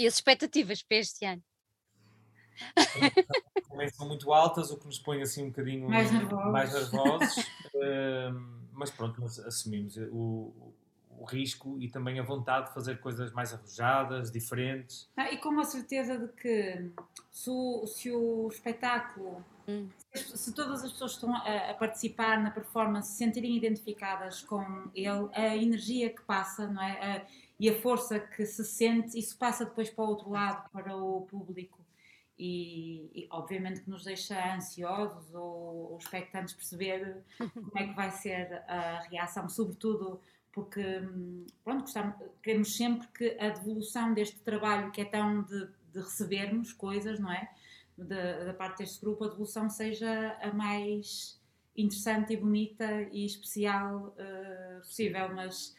E 0.00 0.06
as 0.06 0.14
expectativas 0.14 0.82
para 0.82 0.96
este 0.96 1.26
ano? 1.26 1.42
Também 3.68 3.86
são 3.90 4.08
muito 4.08 4.32
altas, 4.32 4.70
o 4.70 4.78
que 4.78 4.86
nos 4.86 4.98
põe 4.98 5.20
assim 5.20 5.44
um 5.44 5.48
bocadinho 5.48 5.90
mais 5.90 6.10
nervosos. 6.10 6.52
Mais 6.52 6.72
nervosos 6.72 7.36
uh, 7.76 8.60
mas 8.72 8.90
pronto, 8.90 9.20
nós 9.20 9.38
assumimos 9.40 9.98
o, 10.10 10.72
o, 11.18 11.24
risco 11.26 11.76
e 11.78 11.86
também 11.86 12.18
a 12.18 12.22
vontade 12.22 12.68
de 12.68 12.72
fazer 12.72 12.98
coisas 13.00 13.30
mais 13.32 13.52
arrojadas, 13.52 14.30
diferentes. 14.30 15.06
Ah, 15.14 15.30
e 15.30 15.36
com 15.36 15.60
a 15.60 15.64
certeza 15.64 16.16
de 16.16 16.28
que 16.28 16.90
se 17.30 17.50
o, 17.50 17.86
se 17.86 18.10
o 18.10 18.48
espetáculo, 18.48 19.44
hum. 19.68 19.86
se, 20.14 20.38
se, 20.38 20.54
todas 20.54 20.82
as 20.82 20.92
pessoas 20.92 21.12
que 21.12 21.26
estão 21.26 21.36
a, 21.36 21.70
a, 21.72 21.74
participar 21.74 22.42
na 22.42 22.50
performance 22.50 23.10
se 23.10 23.18
sentirem 23.18 23.54
identificadas 23.54 24.40
com 24.40 24.90
ele, 24.94 25.28
a 25.34 25.54
energia 25.54 26.08
que 26.08 26.22
passa, 26.22 26.66
não 26.66 26.82
é? 26.82 27.18
A, 27.18 27.49
e 27.60 27.68
a 27.68 27.78
força 27.78 28.18
que 28.18 28.46
se 28.46 28.64
sente, 28.64 29.18
isso 29.18 29.36
passa 29.36 29.66
depois 29.66 29.90
para 29.90 30.02
o 30.02 30.08
outro 30.08 30.30
lado, 30.30 30.70
para 30.70 30.96
o 30.96 31.26
público. 31.26 31.78
E, 32.38 33.10
e, 33.14 33.28
obviamente 33.30 33.82
que 33.82 33.90
nos 33.90 34.02
deixa 34.02 34.54
ansiosos 34.54 35.34
ou, 35.34 35.90
ou 35.92 35.98
expectantes 35.98 36.54
perceber 36.54 37.22
como 37.38 37.72
é 37.78 37.86
que 37.86 37.94
vai 37.94 38.10
ser 38.10 38.50
a 38.66 39.00
reação, 39.10 39.46
sobretudo 39.46 40.18
porque 40.50 40.82
pronto, 41.62 41.82
gostamos, 41.82 42.14
queremos 42.42 42.74
sempre 42.74 43.06
que 43.08 43.38
a 43.38 43.50
devolução 43.50 44.14
deste 44.14 44.38
trabalho 44.40 44.90
que 44.90 45.02
é 45.02 45.04
tão 45.04 45.42
de, 45.42 45.68
de 45.92 46.00
recebermos 46.00 46.72
coisas, 46.72 47.20
não 47.20 47.30
é? 47.30 47.46
Da, 47.96 48.44
da 48.44 48.54
parte 48.54 48.78
deste 48.78 49.02
grupo, 49.02 49.24
a 49.24 49.28
devolução 49.28 49.68
seja 49.68 50.34
a 50.40 50.50
mais 50.50 51.38
interessante 51.76 52.32
e 52.32 52.38
bonita 52.38 53.02
e 53.12 53.26
especial 53.26 54.16
uh, 54.16 54.80
possível, 54.80 55.28
mas 55.34 55.76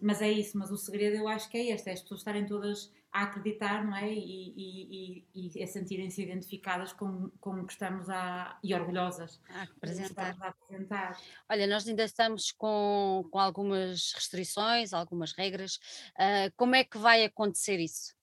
mas 0.00 0.22
é 0.22 0.30
isso, 0.30 0.58
mas 0.58 0.70
o 0.70 0.76
segredo 0.76 1.16
eu 1.16 1.28
acho 1.28 1.48
que 1.50 1.58
é 1.58 1.74
este, 1.74 1.90
é 1.90 1.92
as 1.92 2.00
pessoas 2.00 2.20
estarem 2.20 2.46
todas 2.46 2.90
a 3.12 3.24
acreditar, 3.24 3.84
não 3.84 3.96
é? 3.96 4.12
E, 4.12 5.24
e, 5.34 5.50
e 5.56 5.62
a 5.62 5.66
sentirem-se 5.66 6.22
identificadas 6.22 6.92
com, 6.92 7.30
com 7.40 7.60
o 7.60 7.66
que 7.66 7.72
estamos 7.72 8.08
a, 8.08 8.56
e 8.62 8.72
orgulhosas 8.72 9.40
a 9.48 9.62
apresentar. 9.62 10.36
a 10.40 10.48
apresentar. 10.48 11.18
Olha, 11.48 11.66
nós 11.66 11.88
ainda 11.88 12.04
estamos 12.04 12.52
com, 12.52 13.26
com 13.30 13.38
algumas 13.38 14.12
restrições, 14.12 14.92
algumas 14.92 15.32
regras. 15.32 15.76
Uh, 16.14 16.52
como 16.56 16.76
é 16.76 16.84
que 16.84 16.98
vai 16.98 17.24
acontecer 17.24 17.80
isso? 17.80 18.14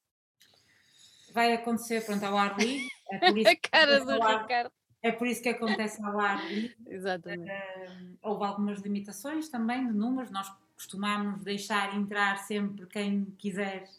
Vai 1.33 1.53
acontecer, 1.53 2.05
pronto, 2.05 2.23
ao 2.23 2.37
ar 2.37 2.57
livre. 2.57 2.87
É 3.11 3.19
por 3.29 3.37
isso 3.37 3.49
a 3.49 3.55
cara 3.55 4.05
do 4.05 4.13
Ricardo. 4.13 4.71
É 5.03 5.11
por 5.11 5.27
isso 5.27 5.41
que 5.41 5.49
acontece 5.49 6.01
ao 6.01 6.17
ar 6.17 6.47
livre. 6.47 6.75
Exatamente. 6.87 7.51
Uh, 7.51 8.17
houve 8.21 8.45
algumas 8.45 8.79
limitações 8.79 9.49
também 9.49 9.85
de 9.85 9.93
números. 9.93 10.31
Nós 10.31 10.49
costumamos 10.77 11.43
deixar 11.43 11.95
entrar 11.95 12.37
sempre 12.37 12.85
quem 12.85 13.25
quiser 13.37 13.89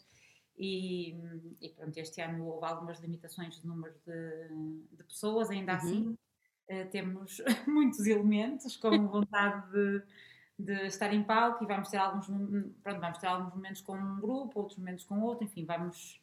e, 0.57 1.13
e 1.61 1.69
pronto, 1.69 1.97
este 1.97 2.21
ano 2.21 2.45
houve 2.45 2.65
algumas 2.65 2.99
limitações 2.99 3.59
de 3.59 3.67
número 3.67 3.93
de, 4.05 4.87
de 4.95 5.03
pessoas, 5.03 5.49
ainda 5.49 5.73
uhum. 5.73 5.77
assim 5.77 6.17
uh, 6.69 6.89
temos 6.89 7.41
muitos 7.67 8.05
elementos 8.07 8.77
com 8.77 8.89
vontade 9.07 9.69
de, 9.71 10.01
de, 10.57 10.87
estar 10.87 11.13
em 11.13 11.21
palco 11.21 11.63
e 11.63 11.67
vamos 11.67 11.89
ter 11.89 11.97
alguns 11.97 12.27
pronto, 12.81 12.99
vamos 13.01 13.17
ter 13.17 13.27
alguns 13.27 13.53
momentos 13.53 13.81
com 13.81 13.97
um 13.97 14.19
grupo, 14.19 14.59
outros 14.59 14.77
momentos 14.77 15.03
com 15.03 15.21
outro, 15.21 15.43
enfim, 15.43 15.65
vamos 15.65 16.21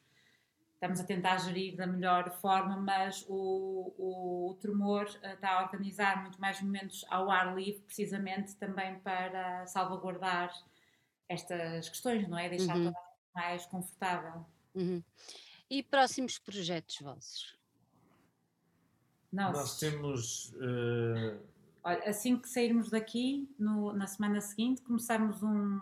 estamos 0.76 1.00
a 1.00 1.04
tentar 1.04 1.38
gerir 1.38 1.74
da 1.74 1.86
melhor 1.86 2.30
forma, 2.38 2.76
mas 2.76 3.24
o, 3.28 3.94
o, 3.98 4.50
o 4.50 4.54
Tremor 4.54 5.04
uh, 5.04 5.26
está 5.26 5.52
a 5.52 5.64
organizar 5.64 6.22
muito 6.22 6.40
mais 6.40 6.60
momentos 6.60 7.04
ao 7.08 7.30
ar 7.30 7.56
livre, 7.56 7.80
precisamente 7.80 8.54
também 8.56 8.98
para 9.00 9.66
salvaguardar 9.66 10.52
estas 11.28 11.88
questões, 11.88 12.28
não 12.28 12.38
é? 12.38 12.48
Deixar 12.48 12.76
uhum. 12.76 12.92
toda 12.92 13.06
mais 13.34 13.66
confortável. 13.66 14.46
Uhum. 14.74 15.02
E 15.68 15.82
próximos 15.82 16.38
projetos 16.38 17.00
vossos? 17.00 17.56
Nós, 19.32 19.52
Nós 19.56 19.78
temos. 19.78 20.52
Uh... 20.54 21.40
Olha, 21.82 22.08
assim 22.08 22.38
que 22.38 22.48
sairmos 22.48 22.90
daqui, 22.90 23.48
no, 23.58 23.92
na 23.92 24.06
semana 24.06 24.40
seguinte, 24.40 24.82
começamos 24.82 25.42
um 25.42 25.80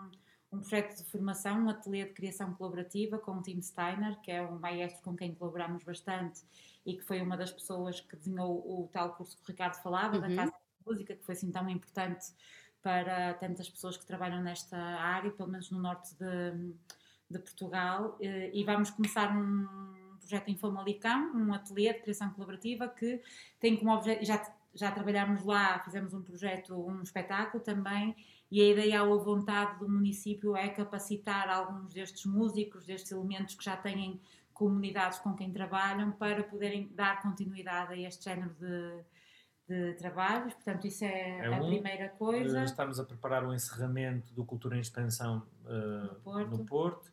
um 0.55 0.59
projeto 0.59 0.97
de 0.97 1.03
formação, 1.03 1.65
um 1.65 1.69
ateliê 1.69 2.05
de 2.05 2.13
criação 2.13 2.53
colaborativa 2.53 3.17
com 3.17 3.31
o 3.31 3.41
Tim 3.41 3.61
Steiner, 3.61 4.19
que 4.21 4.31
é 4.31 4.41
um 4.41 4.57
maestro 4.57 5.03
com 5.03 5.15
quem 5.15 5.33
colaboramos 5.35 5.83
bastante 5.83 6.41
e 6.85 6.95
que 6.95 7.03
foi 7.03 7.21
uma 7.21 7.35
das 7.35 7.51
pessoas 7.51 7.99
que 7.99 8.15
desenhou 8.15 8.57
o 8.57 8.89
tal 8.91 9.13
curso 9.15 9.37
que 9.37 9.43
o 9.43 9.47
Ricardo 9.47 9.75
falava, 9.81 10.15
uhum. 10.15 10.21
da 10.21 10.35
Casa 10.35 10.51
de 10.51 10.89
Música, 10.89 11.15
que 11.15 11.23
foi 11.23 11.33
assim 11.33 11.51
tão 11.51 11.67
importante 11.69 12.27
para 12.81 13.33
tantas 13.35 13.67
pessoas 13.67 13.97
que 13.97 14.05
trabalham 14.05 14.41
nesta 14.41 14.77
área, 14.77 15.31
pelo 15.31 15.49
menos 15.49 15.71
no 15.71 15.79
norte 15.79 16.15
de, 16.15 16.73
de 17.29 17.39
Portugal. 17.39 18.15
E 18.21 18.63
vamos 18.63 18.91
começar 18.91 19.35
um 19.35 20.17
projeto 20.19 20.49
em 20.49 20.55
Famalicão, 20.55 21.35
um 21.35 21.53
ateliê 21.53 21.93
de 21.93 22.01
criação 22.01 22.29
colaborativa 22.31 22.87
que 22.87 23.21
tem 23.59 23.75
como 23.75 23.91
objeto, 23.91 24.23
já, 24.23 24.55
já 24.73 24.91
trabalhámos 24.91 25.43
lá, 25.43 25.79
fizemos 25.79 26.13
um 26.13 26.21
projeto, 26.21 26.75
um 26.75 27.01
espetáculo 27.01 27.63
também, 27.63 28.15
e 28.55 28.61
a 28.61 28.69
ideia 28.69 29.03
ou 29.03 29.19
a 29.19 29.21
vontade 29.21 29.79
do 29.79 29.89
município 29.89 30.55
é 30.55 30.69
capacitar 30.69 31.49
alguns 31.49 31.93
destes 31.93 32.25
músicos, 32.25 32.85
destes 32.85 33.11
elementos 33.11 33.53
que 33.53 33.65
já 33.65 33.75
têm 33.75 34.21
comunidades 34.53 35.19
com 35.19 35.33
quem 35.35 35.51
trabalham, 35.51 36.13
para 36.13 36.41
poderem 36.41 36.87
dar 36.95 37.21
continuidade 37.21 37.91
a 37.91 37.97
este 37.97 38.23
género 38.23 38.55
de, 38.57 39.03
de 39.67 39.93
trabalhos. 39.95 40.53
Portanto, 40.53 40.87
isso 40.87 41.03
é, 41.03 41.39
é 41.39 41.53
a 41.53 41.61
um, 41.61 41.67
primeira 41.67 42.07
coisa. 42.07 42.61
Eh, 42.61 42.63
estamos 42.63 42.97
a 42.97 43.03
preparar 43.03 43.45
o 43.45 43.53
encerramento 43.53 44.33
do 44.33 44.45
Cultura 44.45 44.77
em 44.77 44.79
Expansão 44.79 45.45
uh, 45.65 46.13
no, 46.13 46.15
Porto. 46.21 46.49
no, 46.51 46.65
Porto. 46.65 47.11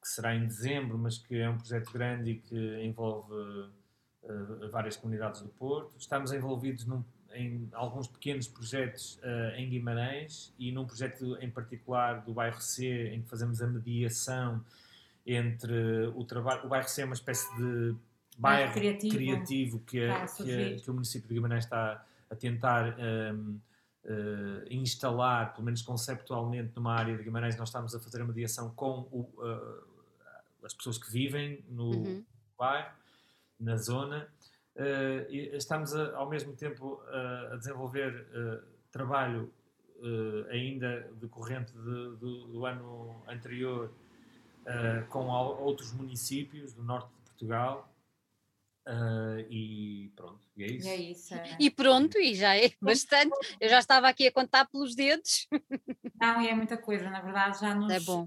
que 0.00 0.08
será 0.08 0.36
em 0.36 0.46
dezembro, 0.46 0.96
mas 0.96 1.18
que 1.18 1.34
é 1.34 1.50
um 1.50 1.58
projeto 1.58 1.92
grande 1.92 2.30
e 2.30 2.38
que 2.38 2.84
envolve 2.84 3.34
uh, 3.34 4.70
várias 4.70 4.96
comunidades 4.96 5.40
do 5.40 5.48
Porto. 5.48 5.96
Estamos 5.98 6.30
envolvidos 6.30 6.86
num 6.86 7.02
em 7.34 7.68
alguns 7.72 8.06
pequenos 8.06 8.48
projetos 8.48 9.18
uh, 9.18 9.56
em 9.56 9.68
Guimarães 9.68 10.52
e 10.58 10.72
num 10.72 10.86
projeto 10.86 11.36
em 11.40 11.50
particular 11.50 12.24
do 12.24 12.32
bairro 12.32 12.60
C, 12.60 13.08
em 13.08 13.22
que 13.22 13.28
fazemos 13.28 13.60
a 13.60 13.66
mediação 13.66 14.64
entre 15.26 16.06
o 16.14 16.24
trabalho. 16.24 16.66
O 16.66 16.68
bairro 16.68 16.88
C 16.88 17.02
é 17.02 17.04
uma 17.04 17.14
espécie 17.14 17.48
de 17.56 17.94
bairro 18.38 18.72
criativo, 18.72 19.16
criativo 19.16 19.78
que, 19.80 20.04
a, 20.04 20.26
que, 20.26 20.42
a, 20.42 20.76
que, 20.76 20.90
o 20.90 20.94
município 20.94 21.28
de 21.28 21.34
Guimarães 21.34 21.64
está 21.64 22.04
a 22.30 22.34
tentar. 22.34 22.98
Um, 22.98 23.02
ehm, 23.02 23.60
uh, 24.04 24.62
eh, 24.66 24.74
instalar, 24.74 25.52
pelo 25.52 25.64
menos 25.64 25.82
conceptualmente, 25.82 26.72
numa 26.76 26.94
área 26.94 27.16
de 27.16 27.22
Guimarães, 27.22 27.56
nós 27.56 27.68
estamos 27.68 27.94
a 27.94 28.00
fazer 28.00 28.20
a 28.20 28.24
mediação 28.24 28.70
com 28.74 29.08
o, 29.10 29.20
uh, 29.38 30.64
as 30.64 30.74
pessoas 30.74 30.98
que 30.98 31.10
vivem 31.10 31.64
no 31.68 31.90
uhum. 31.90 32.24
bairro, 32.58 32.92
na 33.58 33.76
zona, 33.76 34.28
estamos 35.52 35.94
a, 35.94 36.16
ao 36.16 36.28
mesmo 36.28 36.54
tempo 36.54 37.00
a, 37.06 37.54
a 37.54 37.56
desenvolver 37.56 38.26
uh, 38.34 38.66
trabalho 38.90 39.52
uh, 39.98 40.50
ainda 40.50 41.08
decorrente 41.20 41.72
de, 41.72 42.16
do, 42.16 42.46
do, 42.48 42.66
ano 42.66 43.22
anterior 43.28 43.92
com 45.10 45.26
outros 45.26 45.92
municípios 45.92 46.72
do 46.72 46.82
norte 46.82 47.10
de 47.10 47.20
Portugal. 47.20 47.86
e 49.50 50.10
pronto, 50.16 50.40
e 50.56 50.64
é 50.64 50.66
isso. 50.68 50.88
E, 50.88 50.90
é 50.90 50.96
isso 50.96 51.34
é. 51.34 51.56
e 51.60 51.70
pronto, 51.70 52.18
e 52.18 52.34
já 52.34 52.56
é 52.56 52.70
bastante. 52.80 53.36
Eu 53.60 53.68
já 53.68 53.78
estava 53.78 54.08
aqui 54.08 54.26
a 54.26 54.32
contar 54.32 54.64
pelos 54.64 54.94
dedos. 54.94 55.46
Não, 56.18 56.40
e 56.40 56.48
é 56.48 56.54
muita 56.54 56.78
coisa, 56.78 57.10
na 57.10 57.20
verdade, 57.20 57.60
já 57.60 57.74
nos 57.74 57.92
é 57.92 58.00
bom. 58.00 58.26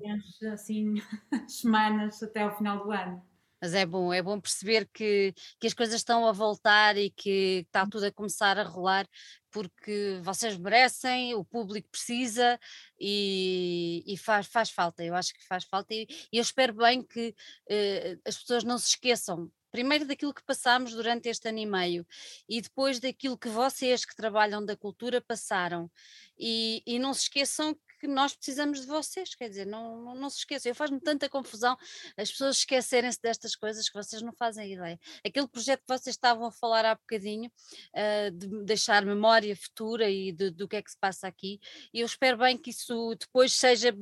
assim 0.54 0.94
semanas 1.50 2.22
até 2.22 2.44
ao 2.44 2.56
final 2.56 2.84
do 2.84 2.92
ano. 2.92 3.26
Mas 3.62 3.74
é 3.74 3.86
bom, 3.86 4.14
é 4.14 4.22
bom 4.22 4.40
perceber 4.40 4.88
que, 4.94 5.34
que 5.60 5.68
as 5.68 5.74
coisas 5.74 5.96
estão 5.96 6.28
a 6.28 6.32
voltar 6.32 6.98
e 6.98 7.10
que 7.10 7.64
está 7.66 7.86
tudo 7.88 8.06
a 8.06 8.12
começar 8.12 8.58
a 8.58 8.64
rolar, 8.64 9.08
porque 9.52 10.20
vocês 10.22 10.58
merecem, 10.58 11.34
o 11.34 11.44
público 11.44 11.90
precisa 11.90 12.60
e, 13.00 14.04
e 14.06 14.18
faz, 14.18 14.48
faz 14.48 14.70
falta. 14.70 15.04
Eu 15.04 15.16
acho 15.16 15.34
que 15.34 15.46
faz 15.48 15.64
falta 15.64 15.94
e, 15.94 16.08
e 16.32 16.38
eu 16.38 16.42
espero 16.42 16.74
bem 16.74 17.02
que 17.02 17.30
uh, 17.70 18.22
as 18.26 18.38
pessoas 18.38 18.64
não 18.64 18.78
se 18.78 18.90
esqueçam 18.90 19.52
primeiro 19.72 20.06
daquilo 20.06 20.34
que 20.34 20.44
passámos 20.44 20.92
durante 20.94 21.30
este 21.30 21.50
ano 21.50 21.60
e 21.60 21.66
meio 21.66 22.08
e 22.48 22.62
depois 22.62 23.00
daquilo 23.00 23.38
que 23.38 23.50
vocês 23.50 24.06
que 24.06 24.16
trabalham 24.16 24.66
da 24.66 24.76
cultura 24.78 25.22
passaram. 25.22 25.92
E, 26.38 26.82
e 26.86 27.00
não 27.00 27.14
se 27.14 27.24
esqueçam 27.24 27.78
que 28.00 28.08
nós 28.08 28.36
precisamos 28.36 28.82
de 28.82 28.88
vocês, 28.88 29.34
quer 29.36 29.50
dizer, 29.50 29.66
não, 29.66 30.02
não, 30.02 30.16
não 30.16 30.30
se 30.30 30.40
esqueçam. 30.40 30.70
Eu 30.70 30.76
faz-me 30.76 31.00
tanta 31.00 31.28
confusão 31.30 31.78
as 32.16 32.32
pessoas 32.32 32.58
esquecerem-se 32.58 33.22
destas 33.22 33.56
coisas 33.56 33.90
que 33.90 33.96
vocês 33.96 34.22
não 34.22 34.34
fazem 34.34 34.74
ideia. 34.74 35.00
Aquele 35.26 35.48
projeto 35.48 35.82
que 35.82 35.98
vocês 35.98 36.16
estavam 36.16 36.48
a 36.48 36.52
falar 36.52 36.86
há 36.86 36.96
bocadinho, 36.96 37.52
uh, 37.94 38.32
de 38.32 38.64
deixar 38.64 39.06
memória 39.06 39.56
futura 39.56 40.10
e 40.10 40.32
de, 40.32 40.52
do 40.52 40.68
que 40.68 40.76
é 40.76 40.82
que 40.82 40.92
se 40.92 40.98
passa 40.98 41.28
aqui, 41.28 41.60
e 41.94 42.02
eu 42.02 42.06
espero 42.06 42.38
bem 42.38 42.58
que 42.58 42.70
isso 42.70 43.16
depois 43.16 43.54
seja 43.54 43.96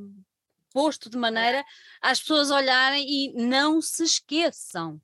posto 0.73 1.09
de 1.09 1.17
maneira 1.17 1.63
às 2.01 2.19
pessoas 2.19 2.51
olharem 2.51 3.05
e 3.07 3.33
não 3.33 3.81
se 3.81 4.03
esqueçam. 4.03 5.01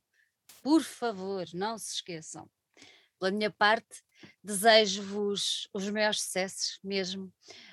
Por 0.62 0.84
favor, 0.84 1.48
não 1.54 1.78
se 1.78 1.96
esqueçam. 1.96 2.50
Pela 3.18 3.32
minha 3.32 3.50
parte, 3.50 4.04
desejo-vos 4.44 5.68
os 5.74 5.90
maiores 5.90 6.22
sucessos 6.22 6.80
mesmo. 6.84 7.26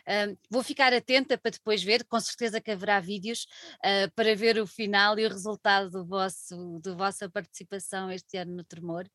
Uh, 0.06 0.38
vou 0.50 0.62
ficar 0.62 0.92
atenta 0.92 1.38
para 1.38 1.50
depois 1.50 1.82
ver, 1.82 2.04
com 2.04 2.20
certeza 2.20 2.60
que 2.60 2.70
haverá 2.70 3.00
vídeos 3.00 3.46
uh, 3.78 4.10
para 4.14 4.34
ver 4.34 4.58
o 4.58 4.66
final 4.66 5.18
e 5.18 5.26
o 5.26 5.28
resultado 5.28 5.90
do 5.90 6.04
vosso, 6.04 6.80
da 6.82 6.94
vossa 6.94 7.28
participação 7.28 8.10
este 8.10 8.36
ano 8.36 8.56
no 8.56 8.64
Tremor. 8.64 9.08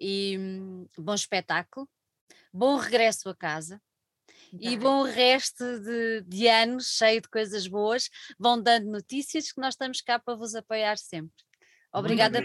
E 0.00 0.36
um, 0.38 0.86
bom 0.98 1.14
espetáculo, 1.14 1.88
bom 2.52 2.76
regresso 2.76 3.28
a 3.28 3.36
casa. 3.36 3.80
E 4.58 4.76
bom 4.76 5.02
resto 5.02 5.64
de, 5.80 6.22
de 6.22 6.48
anos 6.48 6.96
cheio 6.96 7.20
de 7.20 7.28
coisas 7.28 7.66
boas, 7.66 8.08
vão 8.38 8.60
dando 8.60 8.90
notícias 8.90 9.52
que 9.52 9.60
nós 9.60 9.74
estamos 9.74 10.00
cá 10.00 10.18
para 10.18 10.36
vos 10.36 10.54
apoiar 10.54 10.96
sempre. 10.96 11.47
Obrigada, 11.92 12.40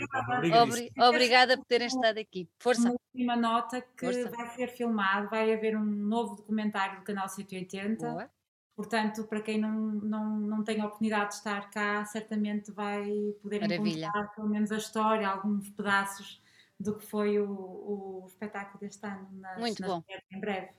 obri, 0.61 0.91
obrigada 0.97 1.57
por 1.57 1.65
terem 1.65 1.87
estado 1.87 2.17
aqui. 2.17 2.49
Força. 2.59 2.89
Uma 2.89 2.95
última 3.13 3.35
nota 3.35 3.81
que 3.81 4.05
Força. 4.05 4.29
vai 4.29 4.47
ser 4.55 4.67
filmado, 4.69 5.29
vai 5.29 5.53
haver 5.53 5.75
um 5.77 5.83
novo 5.83 6.35
documentário 6.35 6.99
do 6.99 7.03
canal 7.03 7.27
180. 7.27 8.07
Boa. 8.09 8.29
Portanto, 8.75 9.25
para 9.25 9.41
quem 9.41 9.59
não, 9.59 9.71
não, 9.71 10.37
não 10.39 10.63
tem 10.63 10.81
a 10.81 10.85
oportunidade 10.85 11.29
de 11.29 11.35
estar 11.35 11.69
cá, 11.69 12.03
certamente 12.05 12.71
vai 12.71 13.05
poder 13.41 13.61
Maravilha. 13.61 14.05
encontrar 14.07 14.27
pelo 14.33 14.49
menos 14.49 14.71
a 14.71 14.77
história, 14.77 15.27
alguns 15.27 15.69
pedaços 15.69 16.41
do 16.79 16.97
que 16.97 17.05
foi 17.05 17.37
o, 17.39 17.49
o 17.49 18.25
espetáculo 18.27 18.79
deste 18.79 19.05
ano 19.05 19.29
nas, 19.33 19.59
Muito 19.59 19.81
nas 19.81 19.89
bom. 19.89 20.03
em 20.31 20.39
breve. 20.39 20.69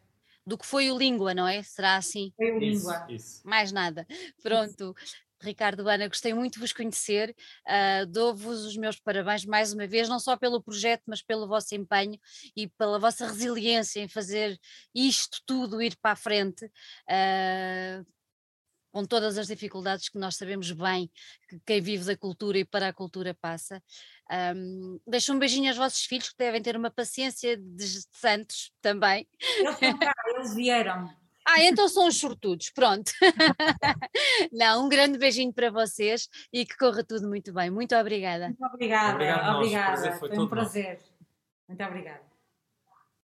Do 0.47 0.59
que 0.59 0.67
foi 0.67 0.91
o 0.91 0.99
Língua, 0.99 1.33
não 1.35 1.47
é? 1.47 1.62
Será 1.62 1.97
assim? 1.97 2.33
Foi 2.37 2.51
o 2.53 2.59
Língua. 2.59 3.07
Isso. 3.09 3.47
Mais 3.47 3.73
nada. 3.73 4.07
Pronto. 4.43 4.95
Isso. 5.03 5.15
Ricardo 5.43 5.89
Ana, 5.89 6.09
gostei 6.09 6.32
muito 6.32 6.55
de 6.55 6.61
vos 6.61 6.72
conhecer, 6.72 7.35
uh, 7.66 8.07
dou-vos 8.07 8.64
os 8.64 8.76
meus 8.76 8.99
parabéns 8.99 9.45
mais 9.45 9.72
uma 9.72 9.87
vez, 9.87 10.09
não 10.09 10.18
só 10.18 10.37
pelo 10.37 10.62
projeto, 10.62 11.03
mas 11.07 11.22
pelo 11.22 11.47
vosso 11.47 11.74
empenho 11.74 12.18
e 12.57 12.68
pela 12.68 12.99
vossa 12.99 13.26
resiliência 13.26 14.01
em 14.01 14.09
fazer 14.09 14.59
isto 14.95 15.41
tudo 15.47 15.82
ir 15.82 15.97
para 16.01 16.12
a 16.12 16.16
frente. 16.16 16.64
Uh, 16.66 18.05
com 18.95 19.05
todas 19.05 19.37
as 19.37 19.49
dificuldades 19.49 20.09
que 20.09 20.16
nós 20.16 20.37
sabemos 20.37 20.70
bem 20.70 21.11
que 21.49 21.59
quem 21.66 21.80
vive 21.80 22.05
da 22.05 22.16
cultura 22.16 22.59
e 22.59 22.64
para 22.64 22.87
a 22.87 22.93
cultura 22.93 23.35
passa. 23.35 23.82
Um, 24.55 25.01
deixo 25.05 25.32
um 25.35 25.39
beijinho 25.39 25.66
aos 25.66 25.76
vossos 25.76 26.05
filhos 26.05 26.28
que 26.28 26.39
devem 26.39 26.62
ter 26.62 26.76
uma 26.76 26.93
paciência 26.93 27.57
de 27.57 27.85
santos 28.12 28.70
também. 28.80 29.26
Eles, 29.59 29.99
eles 30.37 30.55
vieram. 30.55 31.24
Ah, 31.55 31.63
então 31.63 31.89
são 31.89 32.09
os 32.09 32.19
sortudos, 32.19 32.71
pronto. 32.71 33.13
Não, 34.53 34.87
um 34.87 34.89
grande 34.89 35.19
beijinho 35.19 35.53
para 35.53 35.71
vocês 35.71 36.29
e 36.53 36.67
que 36.67 36.77
corra 36.77 37.05
tudo 37.05 37.29
muito 37.29 37.53
bem. 37.53 37.71
Muito 37.71 37.95
obrigada. 37.95 38.47
Muito 38.49 38.65
obrigada. 38.67 39.15
Obrigado, 39.15 39.57
obrigada. 39.57 40.13
Foi, 40.19 40.29
foi 40.29 40.39
um 40.39 40.49
prazer. 40.49 40.99
Muito 41.69 41.85
obrigada. 41.85 42.34